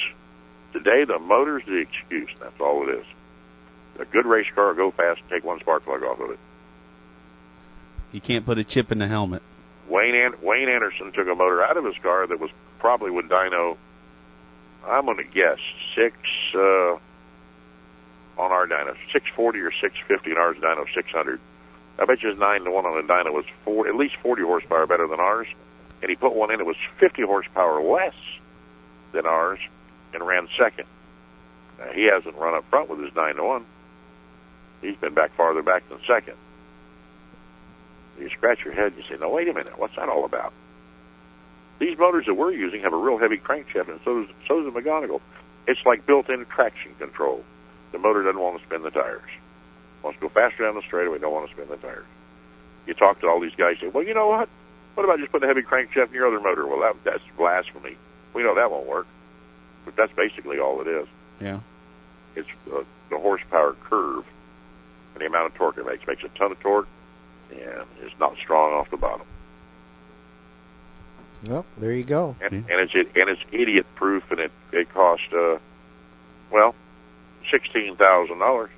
Today, 0.72 1.04
the 1.04 1.18
motor's 1.18 1.64
the 1.66 1.76
excuse. 1.78 2.30
That's 2.40 2.60
all 2.60 2.88
it 2.88 2.98
is. 2.98 3.06
A 4.00 4.04
good 4.04 4.26
race 4.26 4.46
car 4.54 4.68
will 4.68 4.74
go 4.74 4.90
fast 4.90 5.20
and 5.20 5.30
take 5.30 5.44
one 5.44 5.60
spark 5.60 5.84
plug 5.84 6.02
off 6.02 6.18
of 6.20 6.30
it. 6.30 6.38
You 8.14 8.20
can't 8.20 8.46
put 8.46 8.58
a 8.58 8.64
chip 8.64 8.92
in 8.92 8.98
the 8.98 9.08
helmet. 9.08 9.42
Wayne 9.88 10.14
An- 10.14 10.40
Wayne 10.40 10.68
Anderson 10.68 11.10
took 11.10 11.26
a 11.26 11.34
motor 11.34 11.64
out 11.64 11.76
of 11.76 11.84
his 11.84 11.96
car 12.00 12.28
that 12.28 12.38
was 12.38 12.48
probably 12.78 13.10
with 13.10 13.28
dyno. 13.28 13.76
I'm 14.86 15.04
going 15.04 15.16
to 15.16 15.24
guess 15.24 15.58
six 15.96 16.16
uh, 16.54 16.92
on 18.38 18.52
our 18.52 18.68
dyno, 18.68 18.94
six 19.12 19.26
forty 19.34 19.58
or 19.58 19.72
six 19.80 19.96
fifty, 20.06 20.30
and 20.30 20.38
ours 20.38 20.56
dyno 20.58 20.84
six 20.94 21.10
hundred. 21.10 21.40
I 21.98 22.04
bet 22.04 22.22
you 22.22 22.28
his 22.28 22.38
nine 22.38 22.62
to 22.62 22.70
one 22.70 22.86
on 22.86 22.94
the 22.94 23.12
dyno 23.12 23.32
was 23.32 23.46
four, 23.64 23.88
at 23.88 23.96
least 23.96 24.14
forty 24.22 24.42
horsepower 24.42 24.86
better 24.86 25.08
than 25.08 25.18
ours, 25.18 25.48
and 26.00 26.08
he 26.08 26.14
put 26.14 26.34
one 26.36 26.52
in 26.52 26.58
that 26.58 26.64
was 26.66 26.76
fifty 27.00 27.22
horsepower 27.22 27.82
less 27.82 28.14
than 29.10 29.26
ours, 29.26 29.58
and 30.12 30.24
ran 30.24 30.46
second. 30.56 30.86
Now, 31.80 31.90
he 31.92 32.04
hasn't 32.04 32.36
run 32.36 32.54
up 32.54 32.64
front 32.70 32.88
with 32.90 33.00
his 33.00 33.12
nine 33.16 33.34
to 33.34 33.42
one. 33.42 33.66
He's 34.82 34.96
been 34.98 35.14
back 35.14 35.34
farther 35.36 35.62
back 35.62 35.88
than 35.88 35.98
second. 36.06 36.36
You 38.18 38.28
scratch 38.30 38.64
your 38.64 38.74
head 38.74 38.92
and 38.92 38.96
you 38.96 39.02
say, 39.08 39.16
"No, 39.20 39.30
wait 39.30 39.48
a 39.48 39.54
minute, 39.54 39.78
what's 39.78 39.96
that 39.96 40.08
all 40.08 40.24
about?" 40.24 40.52
These 41.78 41.98
motors 41.98 42.26
that 42.26 42.34
we're 42.34 42.52
using 42.52 42.80
have 42.82 42.92
a 42.92 42.96
real 42.96 43.18
heavy 43.18 43.38
crankshaft, 43.38 43.88
and 43.88 44.00
so 44.04 44.22
does, 44.22 44.34
so 44.46 44.62
does 44.62 44.72
the 44.72 44.80
McGunegill. 44.80 45.20
It's 45.66 45.80
like 45.84 46.06
built-in 46.06 46.44
traction 46.46 46.94
control. 46.98 47.42
The 47.92 47.98
motor 47.98 48.22
doesn't 48.22 48.40
want 48.40 48.60
to 48.60 48.66
spin 48.66 48.82
the 48.82 48.90
tires. 48.90 49.30
Wants 50.02 50.18
to 50.20 50.28
go 50.28 50.28
faster 50.28 50.64
down 50.64 50.74
the 50.74 50.82
straightaway, 50.82 51.18
don't 51.18 51.32
want 51.32 51.48
to 51.48 51.54
spin 51.54 51.68
the 51.68 51.76
tires. 51.76 52.06
You 52.86 52.94
talk 52.94 53.20
to 53.20 53.28
all 53.28 53.40
these 53.40 53.54
guys, 53.56 53.76
say, 53.80 53.88
"Well, 53.88 54.04
you 54.04 54.14
know 54.14 54.28
what? 54.28 54.48
What 54.94 55.04
about 55.04 55.18
just 55.18 55.32
putting 55.32 55.48
a 55.48 55.52
heavy 55.52 55.62
crankshaft 55.62 56.08
in 56.08 56.14
your 56.14 56.28
other 56.28 56.40
motor?" 56.40 56.66
Well, 56.66 56.80
that, 56.80 57.02
that's 57.02 57.24
blasphemy. 57.36 57.96
We 58.34 58.42
know 58.42 58.54
that 58.54 58.70
won't 58.70 58.86
work. 58.86 59.06
But 59.84 59.96
that's 59.96 60.12
basically 60.12 60.58
all 60.58 60.80
it 60.80 60.86
is. 60.86 61.08
Yeah. 61.40 61.60
It's 62.36 62.48
uh, 62.72 62.82
the 63.10 63.18
horsepower 63.18 63.74
curve 63.88 64.24
and 65.14 65.22
the 65.22 65.26
amount 65.26 65.46
of 65.46 65.54
torque 65.54 65.78
it 65.78 65.86
makes. 65.86 66.02
It 66.02 66.08
makes 66.08 66.24
a 66.24 66.38
ton 66.38 66.52
of 66.52 66.60
torque, 66.60 66.88
and 67.54 67.86
it's 68.02 68.18
not 68.18 68.36
strong 68.42 68.72
off 68.72 68.90
the 68.90 68.96
bottom. 68.96 69.26
Well, 71.46 71.66
there 71.76 71.92
you 71.92 72.04
go. 72.04 72.36
And, 72.40 72.52
and 72.52 72.80
it's 72.80 72.94
and 72.94 73.28
it's 73.28 73.42
idiot 73.52 73.86
proof, 73.96 74.24
and 74.30 74.40
it 74.40 74.52
it 74.72 74.92
cost 74.92 75.22
uh, 75.32 75.58
well, 76.50 76.74
sixteen 77.50 77.96
thousand 77.96 78.38
dollars 78.38 78.70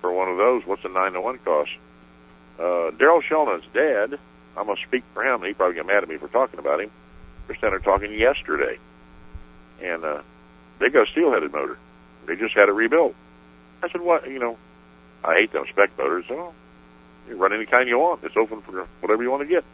for 0.00 0.12
one 0.12 0.28
of 0.28 0.36
those. 0.36 0.62
What's 0.66 0.84
a 0.84 0.88
nine 0.88 1.12
to 1.12 1.20
one 1.20 1.38
cost? 1.38 1.70
Uh, 2.58 2.90
Daryl 2.92 3.22
Sheldon's 3.22 3.64
dad. 3.72 4.18
I'm 4.56 4.66
gonna 4.66 4.80
speak 4.86 5.04
for 5.14 5.24
him. 5.24 5.40
And 5.40 5.46
He 5.46 5.54
probably 5.54 5.76
get 5.76 5.86
mad 5.86 6.02
at 6.02 6.08
me 6.08 6.18
for 6.18 6.28
talking 6.28 6.58
about 6.58 6.80
him. 6.80 6.90
We're 7.48 7.56
standing 7.56 7.80
there 7.82 7.98
talking 7.98 8.12
yesterday, 8.12 8.78
and 9.82 10.04
uh, 10.04 10.22
they 10.78 10.90
got 10.90 11.08
a 11.08 11.10
steel-headed 11.10 11.52
motor. 11.52 11.78
They 12.26 12.36
just 12.36 12.54
had 12.54 12.68
it 12.68 12.72
rebuilt. 12.72 13.14
I 13.82 13.90
said, 13.90 14.02
"What? 14.02 14.28
You 14.28 14.38
know, 14.38 14.58
I 15.24 15.34
hate 15.34 15.52
them 15.52 15.64
spec 15.70 15.96
motors. 15.96 16.26
Oh, 16.30 16.52
you 17.28 17.36
run 17.36 17.52
any 17.52 17.66
kind 17.66 17.88
you 17.88 17.98
want. 17.98 18.24
It's 18.24 18.36
open 18.36 18.62
for 18.62 18.86
whatever 19.00 19.22
you 19.22 19.30
want 19.30 19.42
to 19.42 19.48
get. 19.48 19.64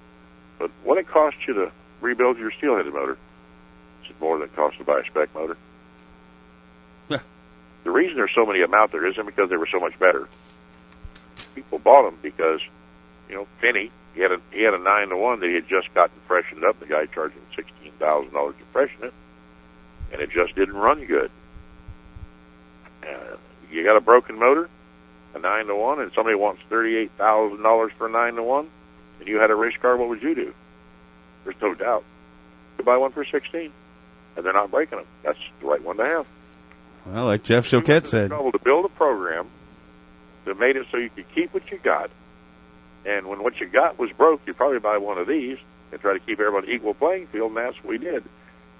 But 0.59 0.71
what 0.85 0.99
it 0.99 1.09
costs 1.09 1.41
you 1.47 1.55
to 1.55 1.73
rebuild 2.01 2.39
your 2.39 2.51
steel-headed 2.53 2.93
motor 2.93 3.17
is 4.05 4.21
more 4.21 4.39
than 4.39 4.49
it 4.49 4.57
costs 4.57 4.79
to 4.79 4.85
buy 4.85 5.01
a 5.01 5.05
spec 5.05 5.35
motor. 5.35 5.57
Yeah. 7.09 7.21
The 7.85 7.91
reason 7.91 8.17
there's 8.17 8.35
so 8.35 8.45
many 8.45 8.61
of 8.61 8.71
them 8.71 8.79
out 8.79 8.93
there 8.93 9.07
isn't 9.07 9.25
because 9.25 9.51
they 9.51 9.57
were 9.57 9.69
so 9.71 9.81
much 9.81 9.99
better. 9.99 10.29
People 11.55 11.79
bought 11.79 12.05
them 12.05 12.19
because, 12.23 12.61
you 13.29 13.35
know, 13.35 13.47
Finney 13.61 13.91
he 14.15 14.23
had 14.23 14.33
a 14.33 14.41
he 14.51 14.63
had 14.63 14.75
a 14.75 14.79
nine 14.79 15.11
to 15.11 15.17
one 15.17 15.39
that 15.41 15.47
he 15.47 15.55
had 15.55 15.69
just 15.69 15.95
gotten 15.95 16.17
freshened 16.27 16.65
up. 16.65 16.81
The 16.81 16.87
guy 16.87 17.07
charged 17.07 17.35
him 17.35 17.47
sixteen 17.55 17.93
thousand 17.93 18.33
dollars 18.33 18.57
to 18.59 18.65
freshen 18.73 19.05
it, 19.05 19.15
and 20.13 20.21
it 20.21 20.31
just 20.31 20.57
didn't 20.57 20.77
run 20.77 21.05
good. 21.05 21.31
Uh, 23.03 23.37
you 23.71 23.85
got 23.85 23.97
a 23.97 24.01
broken 24.01 24.37
motor, 24.37 24.69
a 25.35 25.39
nine 25.39 25.67
to 25.67 25.75
one, 25.75 26.01
and 26.01 26.11
somebody 26.15 26.37
wants 26.37 26.63
thirty 26.69 26.97
eight 26.97 27.11
thousand 27.19 27.63
dollars 27.63 27.93
for 27.99 28.07
a 28.07 28.11
nine 28.11 28.35
to 28.35 28.43
one, 28.43 28.69
and 29.19 29.29
you 29.29 29.39
had 29.39 29.51
a 29.51 29.55
race 29.55 29.77
car. 29.81 29.97
What 29.97 30.09
would 30.09 30.23
you 30.23 30.35
do? 30.35 30.55
There's 31.45 31.57
no 31.63 31.75
doubt. 31.75 32.05
You 32.79 32.85
buy 32.85 32.97
one 32.97 33.13
for 33.13 33.25
sixteen, 33.25 33.73
and 34.37 34.45
they're 34.45 34.53
not 34.53 34.71
breaking 34.71 34.99
them. 34.99 35.07
That's 35.25 35.39
the 35.61 35.67
right 35.67 35.83
one 35.83 35.97
to 35.99 36.05
have. 36.05 36.27
Well, 37.07 37.25
like 37.25 37.43
Jeff 37.43 37.73
You 37.73 37.81
Choquette 37.81 38.07
said, 38.07 38.29
trouble 38.29 38.53
to 38.53 38.59
build 38.59 38.85
a 38.85 38.91
program 38.91 39.49
that 40.45 40.59
made 40.59 40.77
it 40.77 40.87
so 40.91 40.99
you 40.99 41.11
could 41.11 41.27
keep 41.35 41.55
what 41.55 41.71
you 41.71 41.79
got. 41.79 42.11
And 43.07 43.27
when 43.27 43.43
what 43.43 43.59
you 43.61 43.67
got 43.69 43.99
was 43.99 44.11
broke, 44.17 44.41
you'd 44.47 44.57
probably 44.57 44.79
buy 44.79 44.99
one 44.99 45.19
of 45.19 45.27
these 45.27 45.57
and 45.93 46.01
try 46.01 46.13
to 46.13 46.19
keep 46.19 46.39
everyone 46.41 46.69
equal 46.69 46.95
playing 46.95 47.29
field, 47.29 47.49
and 47.49 47.57
that's 47.57 47.77
what 47.77 47.87
we 47.87 47.99
did. 47.99 48.25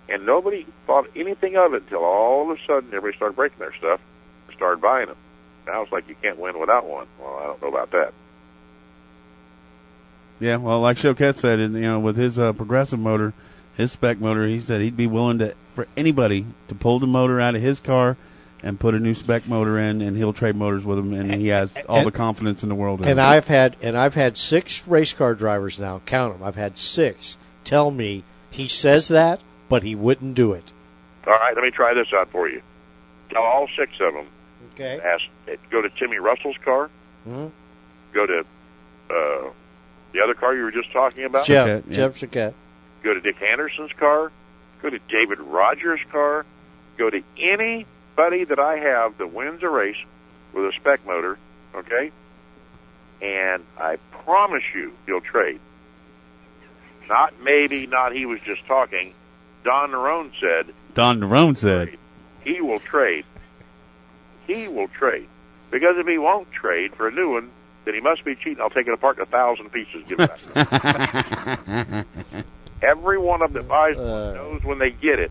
And 0.09 0.27
nobody 0.27 0.67
thought 0.87 1.07
anything 1.17 1.57
of 1.57 1.75
it 1.75 1.83
until 1.85 2.05
all 2.05 2.51
of 2.51 2.59
a 2.59 2.61
sudden 2.67 2.89
everybody 2.89 3.17
started 3.17 3.37
breaking 3.37 3.59
their 3.59 3.75
stuff 3.77 4.01
and 4.47 4.57
started 4.57 4.81
buying 4.81 5.07
them. 5.07 5.17
Now 5.69 5.83
it's 5.83 5.93
like 5.93 6.09
you 6.09 6.17
can't 6.23 6.39
win 6.39 6.59
without 6.59 6.87
one. 6.87 7.07
Well, 7.21 7.39
I 7.39 7.45
don't 7.45 7.63
know 7.63 7.69
about 7.69 7.91
that. 7.93 8.13
yeah, 10.41 10.57
well, 10.57 10.81
like 10.81 10.97
Choquette 10.97 11.37
said, 11.37 11.59
you 11.61 11.69
know, 11.69 12.01
with 12.01 12.17
his 12.17 12.39
uh, 12.39 12.53
progressive 12.55 12.99
motor, 12.99 13.35
his 13.77 13.93
spec 13.93 14.19
motor, 14.19 14.47
he 14.47 14.61
said 14.61 14.81
he'd 14.81 14.97
be 14.97 15.07
willing 15.07 15.39
to 15.39 15.55
for 15.75 15.87
anybody 15.97 16.47
to 16.69 16.75
pull 16.75 16.99
the 16.99 17.07
motor 17.07 17.39
out 17.39 17.55
of 17.55 17.63
his 17.63 17.79
car 17.81 18.17
and 18.63 18.81
put 18.81 18.95
a 18.95 18.99
new 18.99 19.15
spec 19.15 19.47
motor 19.47 19.79
in, 19.79 20.01
and 20.01 20.17
he'll 20.17 20.33
trade 20.33 20.57
motors 20.57 20.85
with 20.85 20.99
him, 20.99 21.13
and 21.13 21.33
he 21.33 21.47
has 21.49 21.73
all 21.89 21.99
And- 21.99 22.07
the 22.07 22.13
confidence 22.13 22.63
in 22.65 22.69
the 22.69 22.75
world. 22.75 23.01
And 23.03 23.11
it. 23.11 23.19
I've 23.19 23.47
had 23.47 23.77
and 23.83 23.97
I've 23.97 24.15
had 24.15 24.37
six 24.37 24.89
race 24.89 25.13
car 25.13 25.35
drivers 25.35 25.79
now. 25.79 26.01
Count 26.07 26.39
them. 26.39 26.47
I've 26.47 26.57
had 26.57 26.79
six 26.79 27.37
tell 27.65 27.91
me 27.91 28.25
he 28.51 28.67
says 28.67 29.09
that, 29.09 29.41
but 29.69 29.83
he 29.83 29.95
wouldn't 29.95 30.35
do 30.35 30.53
it. 30.55 30.73
All 31.27 31.35
right, 31.35 31.55
let 31.55 31.63
me 31.63 31.71
try 31.71 31.93
this 31.95 32.09
out 32.15 32.31
for 32.31 32.49
you. 32.49 32.63
Tell 33.31 33.43
all 33.43 33.69
six 33.79 33.93
of 34.01 34.15
them. 34.15 34.27
Okay. 34.79 35.01
Ask, 35.05 35.25
go 35.71 35.83
to 35.83 35.89
Timmy 35.99 36.19
Russell's 36.19 36.57
car. 36.65 36.89
Mhm. 37.27 37.51
Go 38.13 38.27
to 38.27 38.41
uh, 39.11 39.51
the 40.13 40.21
other 40.23 40.35
car 40.35 40.55
you 40.55 40.63
were 40.63 40.71
just 40.71 40.93
talking 40.93 41.25
about. 41.25 41.47
Jeff 41.47 41.67
Choquette, 41.67 41.85
yeah. 41.89 41.97
Jeff 41.97 42.15
Choquette. 42.15 42.55
go 43.03 43.15
to 43.15 43.21
Dick 43.21 43.43
Anderson's 43.43 43.93
car, 43.99 44.31
go 44.83 44.91
to 44.91 44.99
David 45.09 45.41
Rogers' 45.41 46.01
car, 46.13 46.45
go 46.97 47.11
to 47.11 47.23
anybody 47.39 48.45
that 48.45 48.59
I 48.59 48.77
have 48.79 49.19
that 49.19 49.33
wins 49.33 49.63
a 49.63 49.69
race 49.69 49.97
with 50.53 50.65
a 50.65 50.73
spec 50.77 51.05
motor, 51.07 51.39
okay? 51.75 52.11
And 53.21 53.65
I 53.79 53.97
promise 54.25 54.63
you, 54.75 54.93
he'll 55.07 55.21
trade. 55.21 55.61
Not 57.09 57.35
maybe, 57.43 57.87
not 57.87 58.13
he 58.13 58.27
was 58.27 58.41
just 58.43 58.65
talking. 58.67 59.15
Don 59.65 59.91
Nerone 59.91 60.31
said 60.41 60.73
Don 60.95 61.19
Nerone 61.21 61.57
said, 61.57 61.97
he 62.45 62.61
will 62.61 62.79
trade. 62.81 63.25
He 64.49 64.67
will 64.67 64.89
trade. 64.89 65.29
Because 65.71 65.95
if 65.99 66.07
he 66.09 66.19
won't 66.19 66.51
trade 66.51 66.95
for 66.97 67.07
a 67.07 67.13
new 67.13 67.35
one, 67.35 67.51
then 67.85 67.95
he 67.95 68.01
must 68.01 68.25
be 68.25 68.35
cheating. 68.35 68.61
I'll 68.61 68.71
take 68.71 68.89
it 68.89 68.93
apart 68.93 69.19
in 69.19 69.23
a 69.23 69.27
thousand 69.27 69.71
pieces. 69.71 70.03
Give 70.09 70.19
it 70.19 70.31
back. 70.55 72.07
Every 72.83 73.19
one 73.19 73.43
of 73.43 73.53
them 73.53 73.63
that 73.63 73.69
buys 73.69 73.97
one 73.97 74.07
Uh. 74.07 74.33
knows 74.35 74.65
when 74.65 74.79
they 74.79 74.91
get 74.91 75.19
it, 75.19 75.31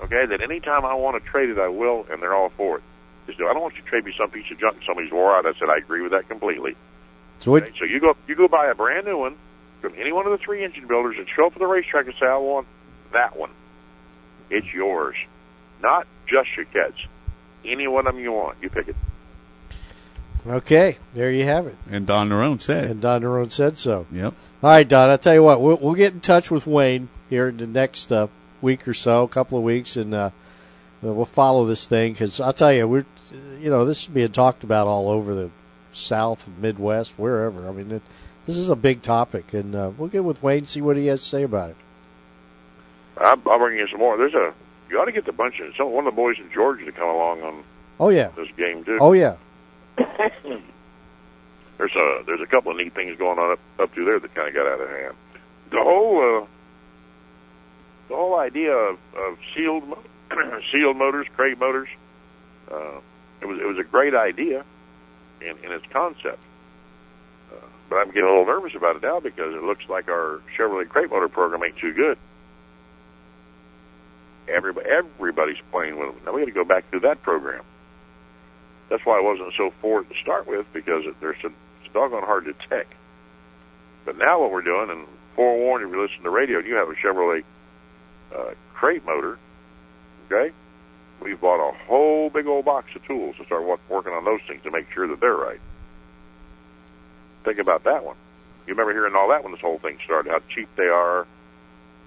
okay, 0.00 0.26
that 0.26 0.40
anytime 0.40 0.84
I 0.84 0.94
want 0.94 1.22
to 1.22 1.30
trade 1.30 1.50
it, 1.50 1.58
I 1.58 1.68
will, 1.68 2.06
and 2.10 2.22
they're 2.22 2.34
all 2.34 2.50
for 2.56 2.78
it. 2.78 2.82
Just, 3.26 3.40
I 3.40 3.52
don't 3.52 3.62
want 3.62 3.74
you 3.76 3.82
to 3.82 3.88
trade 3.88 4.04
me 4.04 4.12
some 4.18 4.30
piece 4.30 4.50
of 4.50 4.58
junk 4.58 4.76
and 4.76 4.84
somebody's 4.86 5.10
wore 5.12 5.34
out. 5.36 5.46
I 5.46 5.52
said 5.58 5.68
I 5.70 5.78
agree 5.78 6.02
with 6.02 6.12
that 6.12 6.28
completely. 6.28 6.76
So 7.40 7.56
Okay, 7.56 7.72
so 7.78 7.84
you 7.84 7.98
go 8.00 8.14
you 8.28 8.34
go 8.36 8.48
buy 8.48 8.66
a 8.66 8.74
brand 8.74 9.06
new 9.06 9.18
one 9.18 9.36
from 9.80 9.94
any 9.98 10.12
one 10.12 10.24
of 10.26 10.32
the 10.32 10.38
three 10.38 10.62
engine 10.64 10.86
builders 10.86 11.16
and 11.18 11.26
show 11.34 11.46
up 11.46 11.52
at 11.54 11.58
the 11.58 11.66
racetrack 11.66 12.06
and 12.06 12.14
say 12.20 12.26
I 12.26 12.36
want 12.36 12.66
that 13.12 13.36
one. 13.36 13.50
It's 14.50 14.72
yours, 14.72 15.16
not 15.82 16.06
just 16.26 16.48
your 16.56 16.66
kids. 16.66 16.96
Any 17.64 17.86
one 17.88 18.06
of 18.06 18.14
them 18.14 18.22
you 18.22 18.32
want, 18.32 18.58
you 18.60 18.68
pick 18.70 18.88
it. 18.88 18.96
okay, 20.46 20.98
there 21.14 21.30
you 21.32 21.44
have 21.44 21.66
it. 21.66 21.76
and 21.90 22.06
Don 22.06 22.28
Nerone 22.28 22.60
said, 22.60 22.84
And 22.90 23.00
Don 23.00 23.22
Nerone 23.22 23.50
said 23.50 23.78
so. 23.78 24.06
"Yep, 24.12 24.34
All 24.62 24.70
right, 24.70 24.86
Don. 24.86 25.08
I'll 25.10 25.18
tell 25.18 25.34
you 25.34 25.42
what. 25.42 25.60
We'll, 25.60 25.76
we'll 25.78 25.94
get 25.94 26.12
in 26.12 26.20
touch 26.20 26.50
with 26.50 26.66
Wayne 26.66 27.08
here 27.30 27.48
in 27.48 27.56
the 27.56 27.66
next 27.66 28.12
uh, 28.12 28.28
week 28.60 28.86
or 28.86 28.94
so, 28.94 29.22
a 29.22 29.28
couple 29.28 29.56
of 29.58 29.64
weeks, 29.64 29.96
and 29.96 30.12
uh, 30.14 30.30
we'll 31.02 31.24
follow 31.24 31.64
this 31.64 31.86
thing 31.86 32.12
because 32.12 32.38
I'll 32.40 32.52
tell 32.52 32.72
you, 32.72 32.86
we're, 32.86 33.06
you 33.58 33.70
know, 33.70 33.84
this 33.84 34.02
is 34.02 34.08
being 34.08 34.32
talked 34.32 34.62
about 34.64 34.86
all 34.86 35.08
over 35.10 35.34
the 35.34 35.50
South 35.90 36.46
and 36.46 36.58
Midwest, 36.58 37.14
wherever. 37.18 37.66
I 37.68 37.72
mean, 37.72 37.90
it, 37.90 38.02
this 38.46 38.56
is 38.58 38.68
a 38.68 38.76
big 38.76 39.00
topic, 39.00 39.54
and 39.54 39.74
uh, 39.74 39.90
we'll 39.96 40.08
get 40.10 40.24
with 40.24 40.42
Wayne 40.42 40.66
see 40.66 40.82
what 40.82 40.96
he 40.98 41.06
has 41.06 41.22
to 41.22 41.28
say 41.28 41.42
about 41.44 41.70
it. 41.70 41.76
I'll, 43.16 43.40
I'll 43.46 43.58
bring 43.58 43.78
you 43.78 43.86
some 43.90 44.00
more. 44.00 44.18
There's 44.18 44.34
a 44.34 44.52
you 44.90 44.98
ought 45.00 45.06
to 45.06 45.12
get 45.12 45.24
the 45.26 45.32
bunch 45.32 45.60
of 45.60 45.74
some 45.76 45.90
one 45.92 46.06
of 46.06 46.12
the 46.14 46.16
boys 46.16 46.36
in 46.38 46.50
Georgia 46.52 46.84
to 46.84 46.92
come 46.92 47.08
along 47.08 47.42
on 47.42 47.64
Oh 48.00 48.08
yeah. 48.10 48.28
this 48.36 48.48
game 48.56 48.84
too. 48.84 48.98
Oh 49.00 49.12
yeah. 49.12 49.36
There's 51.78 51.94
a 51.96 52.22
there's 52.24 52.40
a 52.40 52.46
couple 52.46 52.70
of 52.70 52.76
neat 52.78 52.94
things 52.94 53.18
going 53.18 53.38
on 53.38 53.52
up 53.52 53.58
up 53.80 53.92
through 53.92 54.04
there 54.04 54.20
that 54.20 54.34
kind 54.34 54.48
of 54.48 54.54
got 54.54 54.66
out 54.66 54.80
of 54.80 54.88
hand. 54.88 55.14
The 55.70 55.82
whole 55.82 56.18
uh, 56.42 56.46
the 58.08 58.14
whole 58.14 58.38
idea 58.38 58.72
of, 58.72 58.98
of 59.16 59.38
sealed 59.56 59.82
sealed 60.72 60.96
motors, 60.96 61.26
crate 61.34 61.58
motors, 61.58 61.88
uh, 62.70 63.00
it 63.40 63.46
was 63.46 63.58
it 63.60 63.66
was 63.66 63.76
a 63.78 63.82
great 63.82 64.14
idea 64.14 64.64
in, 65.40 65.56
in 65.64 65.72
its 65.72 65.84
concept. 65.92 66.38
Uh, 67.52 67.66
but 67.90 67.96
I'm 67.96 68.06
getting 68.08 68.22
a 68.24 68.28
little 68.28 68.46
nervous 68.46 68.74
about 68.76 68.94
it 68.96 69.02
now 69.02 69.18
because 69.18 69.52
it 69.54 69.62
looks 69.64 69.84
like 69.88 70.08
our 70.08 70.40
Chevrolet 70.56 70.88
crate 70.88 71.10
motor 71.10 71.28
program 71.28 71.64
ain't 71.64 71.76
too 71.78 71.92
good. 71.92 72.18
Everybody 74.48 74.88
everybody's 74.88 75.62
playing 75.70 75.98
with 75.98 76.14
them. 76.14 76.24
Now 76.24 76.32
we 76.32 76.40
got 76.40 76.46
to 76.46 76.52
go 76.52 76.64
back 76.64 76.90
to 76.92 77.00
that 77.00 77.22
program. 77.22 77.64
That's 78.90 79.04
why 79.04 79.18
I 79.18 79.22
wasn't 79.22 79.52
so 79.56 79.72
for 79.80 80.02
it 80.02 80.08
to 80.08 80.14
start 80.20 80.46
with 80.46 80.66
because 80.72 81.04
it, 81.06 81.14
they're 81.20 81.32
it's 81.32 81.94
doggone 81.94 82.22
hard 82.22 82.44
to 82.44 82.54
tech. 82.68 82.86
But 84.04 84.18
now 84.18 84.40
what 84.40 84.50
we're 84.50 84.62
doing, 84.62 84.90
and 84.90 85.06
forewarned 85.34 85.84
if 85.84 85.94
you 85.94 86.00
listen 86.00 86.18
to 86.18 86.22
the 86.24 86.30
radio, 86.30 86.58
you 86.58 86.74
have 86.74 86.88
a 86.88 86.94
Chevrolet 86.94 87.44
uh, 88.34 88.54
crate 88.74 89.04
motor, 89.04 89.38
okay? 90.26 90.54
We've 91.22 91.40
bought 91.40 91.66
a 91.66 91.72
whole 91.86 92.28
big 92.28 92.46
old 92.46 92.64
box 92.64 92.88
of 92.94 93.04
tools 93.06 93.36
to 93.38 93.46
start 93.46 93.64
working 93.88 94.12
on 94.12 94.24
those 94.24 94.40
things 94.46 94.62
to 94.64 94.70
make 94.70 94.86
sure 94.92 95.08
that 95.08 95.20
they're 95.20 95.36
right. 95.36 95.60
Think 97.44 97.58
about 97.58 97.84
that 97.84 98.04
one. 98.04 98.16
You 98.66 98.74
remember 98.74 98.92
hearing 98.92 99.14
all 99.14 99.28
that 99.28 99.42
when 99.42 99.52
this 99.52 99.60
whole 99.60 99.78
thing 99.78 99.98
started, 100.04 100.30
how 100.30 100.40
cheap 100.54 100.68
they 100.76 100.88
are, 100.88 101.26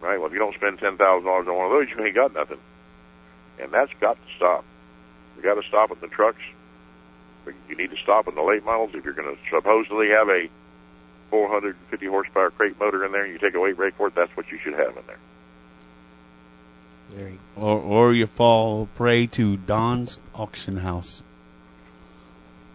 right? 0.02 0.18
Well, 0.18 0.28
if 0.28 0.34
you 0.34 0.40
don't 0.40 0.56
spend 0.56 0.80
ten 0.80 0.98
thousand 0.98 1.26
dollars 1.26 1.48
on 1.48 1.56
one 1.56 1.66
of 1.66 1.72
those, 1.72 1.88
you 1.90 2.04
ain't 2.04 2.16
got 2.16 2.34
nothing, 2.34 2.60
and 3.60 3.72
that's 3.72 3.92
got 4.00 4.16
to 4.16 4.36
stop. 4.36 4.66
We 5.36 5.44
got 5.44 5.56
to 5.56 5.68
stop 5.68 5.92
at 5.92 6.02
the 6.02 6.08
trucks. 6.08 6.42
You 7.70 7.78
need 7.78 7.92
to 7.92 7.98
stop 8.04 8.28
in 8.28 8.36
the 8.36 8.42
late 8.42 8.66
models 8.66 8.92
if 8.94 9.06
you're 9.06 9.14
going 9.14 9.34
to 9.34 9.42
supposedly 9.50 10.10
have 10.10 10.28
a 10.28 10.50
450 11.30 12.06
horsepower 12.08 12.52
crate 12.52 12.78
motor 12.80 13.06
in 13.06 13.12
there, 13.12 13.24
and 13.24 13.32
you 13.32 13.40
take 13.40 13.56
a 13.56 13.60
weight 13.60 13.78
brake 13.78 13.96
for 13.96 14.08
it. 14.08 14.16
That's 14.16 14.36
what 14.36 14.52
you 14.52 14.60
should 14.62 14.74
have 14.74 14.98
in 14.98 15.04
there. 15.08 15.20
There 17.12 17.30
you 17.30 17.40
or 17.56 17.80
or 17.80 18.14
you 18.14 18.28
fall 18.28 18.90
prey 18.96 19.28
to 19.28 19.58
Don's 19.58 20.18
auction 20.36 20.78
house." 20.78 21.24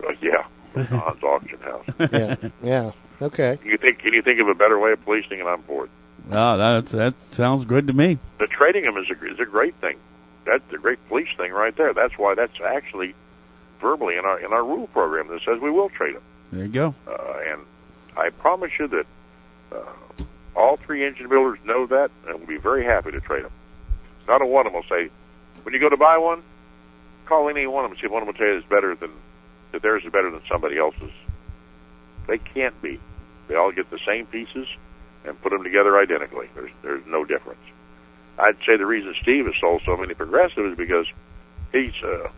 Uh, 0.02 0.12
yeah, 0.22 0.44
Don's 0.74 1.22
auction 1.22 1.58
house. 1.58 1.84
yeah. 2.12 2.36
yeah. 2.62 2.92
Okay. 3.20 3.58
Can 3.58 3.70
you 3.70 3.76
think? 3.76 3.98
Can 3.98 4.14
you 4.14 4.22
think 4.22 4.40
of 4.40 4.48
a 4.48 4.54
better 4.54 4.78
way 4.78 4.92
of 4.92 5.04
policing 5.04 5.38
it? 5.38 5.46
I'm 5.46 5.62
for 5.64 5.88
Oh, 6.30 6.56
that's 6.56 6.92
that 6.92 7.14
sounds 7.32 7.64
good 7.64 7.88
to 7.88 7.92
me. 7.92 8.18
The 8.38 8.46
trading 8.46 8.84
them 8.84 8.96
is 8.96 9.06
a 9.10 9.32
is 9.32 9.40
a 9.40 9.44
great 9.44 9.74
thing. 9.76 9.98
That's 10.44 10.64
a 10.72 10.78
great 10.78 10.98
police 11.08 11.28
thing 11.36 11.52
right 11.52 11.76
there. 11.76 11.92
That's 11.94 12.16
why 12.16 12.34
that's 12.34 12.60
actually 12.64 13.14
verbally 13.80 14.16
in 14.16 14.24
our 14.24 14.38
in 14.38 14.52
our 14.52 14.64
rule 14.64 14.86
program 14.88 15.28
that 15.28 15.40
says 15.44 15.60
we 15.60 15.70
will 15.70 15.88
trade 15.90 16.14
them. 16.14 16.22
There 16.52 16.64
you 16.64 16.72
go. 16.72 16.94
Uh, 17.06 17.38
and 17.46 17.60
I 18.16 18.30
promise 18.30 18.70
you 18.78 18.88
that 18.88 19.06
uh, 19.72 20.24
all 20.54 20.76
three 20.76 21.06
engine 21.06 21.28
builders 21.28 21.58
know 21.64 21.86
that 21.86 22.10
and 22.26 22.40
will 22.40 22.46
be 22.46 22.58
very 22.58 22.84
happy 22.84 23.10
to 23.10 23.20
trade 23.20 23.44
them. 23.44 23.52
Not 24.28 24.42
a 24.42 24.46
one 24.46 24.66
of 24.66 24.72
them 24.72 24.82
will 24.82 24.88
say, 24.88 25.10
when 25.62 25.74
you 25.74 25.80
go 25.80 25.88
to 25.88 25.96
buy 25.96 26.18
one, 26.18 26.42
call 27.26 27.48
any 27.48 27.66
one 27.66 27.84
of 27.84 27.90
them. 27.90 27.98
See 27.98 28.06
if 28.06 28.12
one 28.12 28.22
of 28.22 28.26
them 28.26 28.34
will 28.34 28.38
tell 28.38 28.48
you 28.48 28.58
it's 28.58 28.68
better 28.68 28.94
than 28.94 29.10
that 29.72 29.82
theirs 29.82 30.04
is 30.04 30.12
better 30.12 30.30
than 30.30 30.42
somebody 30.48 30.78
else's. 30.78 31.10
They 32.28 32.38
can't 32.38 32.80
be. 32.80 33.00
They 33.48 33.56
all 33.56 33.72
get 33.72 33.90
the 33.90 33.98
same 34.06 34.26
pieces 34.26 34.68
and 35.24 35.40
put 35.42 35.50
them 35.50 35.62
together 35.62 35.98
identically. 35.98 36.48
There's 36.54 36.70
there's 36.82 37.04
no 37.06 37.24
difference. 37.24 37.60
I'd 38.38 38.56
say 38.66 38.76
the 38.76 38.86
reason 38.86 39.14
Steve 39.22 39.44
has 39.46 39.54
sold 39.60 39.82
so 39.84 39.96
many 39.96 40.14
progressives 40.14 40.72
is 40.72 40.76
because 40.76 41.06
he's 41.72 41.92
uh, 42.02 42.28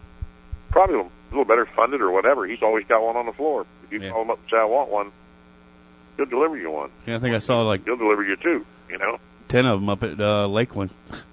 probably 0.71 0.97
a 0.97 1.07
little 1.31 1.45
better 1.45 1.67
funded 1.77 2.01
or 2.01 2.11
whatever. 2.11 2.47
He's 2.47 2.63
always 2.63 2.85
got 2.87 3.03
one 3.03 3.17
on 3.17 3.27
the 3.27 3.33
floor. 3.33 3.65
If 3.85 3.93
you 3.93 4.01
Yeah. 4.01 4.11
call 4.11 4.23
him 4.23 4.31
up 4.31 4.39
and 4.41 4.51
say 4.51 4.57
I 4.59 4.65
want 4.65 4.91
one, 4.91 5.13
he'll 6.17 6.27
deliver 6.27 6.57
you 6.57 6.71
one. 6.71 6.91
Yeah, 7.07 7.17
I 7.17 7.19
think 7.21 7.35
I 7.35 7.39
saw 7.39 7.63
like 7.63 7.85
He'll 7.85 7.97
deliver 7.97 8.25
you 8.25 8.37
two. 8.37 8.67
You 8.91 8.99
know? 8.99 9.19
ten 9.49 9.67
of 9.67 9.81
them 9.81 9.89
up 9.89 10.03
at 10.03 10.21
uh, 10.21 10.47
Lakeland. 10.49 10.91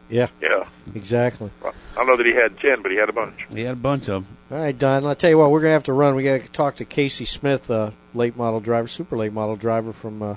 Yeah, 0.10 0.28
Yeah. 0.42 0.66
exactly. 0.94 1.50
Well, 1.64 1.74
I 1.94 1.96
don't 2.00 2.08
know 2.08 2.18
that 2.18 2.26
he 2.26 2.34
had 2.34 2.60
ten, 2.60 2.82
but 2.82 2.92
he 2.92 2.98
had 2.98 3.08
a 3.10 3.14
bunch. 3.14 3.36
He 3.50 3.62
had 3.62 3.78
a 3.78 3.80
bunch 3.80 4.10
of 4.10 4.26
them. 4.26 4.38
All 4.52 4.58
right, 4.58 4.78
Don. 4.78 5.06
I'll 5.06 5.16
tell 5.16 5.30
you 5.30 5.38
what. 5.38 5.50
We're 5.52 5.62
gonna 5.62 5.72
have 5.74 5.86
to 5.86 5.94
run. 5.94 6.16
We 6.16 6.24
got 6.24 6.42
to 6.42 6.48
talk 6.50 6.76
to 6.78 6.86
Casey 6.86 7.24
Smith, 7.26 7.72
uh, 7.72 7.92
late 8.14 8.36
model 8.36 8.60
driver, 8.60 8.88
super 8.90 9.16
late 9.18 9.32
model 9.32 9.56
driver 9.56 9.94
from 9.94 10.22
uh, 10.22 10.36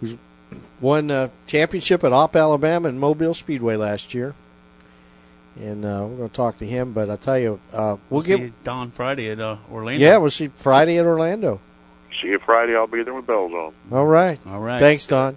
who's 0.00 0.14
won 0.80 1.10
uh, 1.10 1.28
championship 1.46 2.04
at 2.04 2.12
Opp 2.12 2.36
Alabama 2.36 2.88
and 2.88 2.98
Mobile 3.00 3.34
Speedway 3.34 3.76
last 3.76 4.14
year. 4.14 4.34
And 5.56 5.84
uh, 5.84 6.06
we're 6.08 6.16
gonna 6.16 6.28
talk 6.30 6.58
to 6.58 6.66
him. 6.66 6.92
But 6.92 7.10
I 7.10 7.16
tell 7.16 7.38
you, 7.38 7.60
uh, 7.72 7.96
we'll 8.10 8.22
see 8.22 8.36
give. 8.36 8.64
Don 8.64 8.90
Friday 8.90 9.30
at 9.30 9.40
uh, 9.40 9.56
Orlando. 9.70 10.04
Yeah, 10.04 10.16
we'll 10.16 10.30
see 10.30 10.48
Friday 10.48 10.98
at 10.98 11.06
Orlando. 11.06 11.60
See 12.20 12.28
you 12.28 12.40
Friday. 12.44 12.74
I'll 12.74 12.86
be 12.86 13.02
there 13.02 13.14
with 13.14 13.26
bells 13.26 13.52
on. 13.52 13.72
All 13.92 14.06
right. 14.06 14.38
All 14.46 14.60
right. 14.60 14.80
Thanks, 14.80 15.06
Don. 15.06 15.36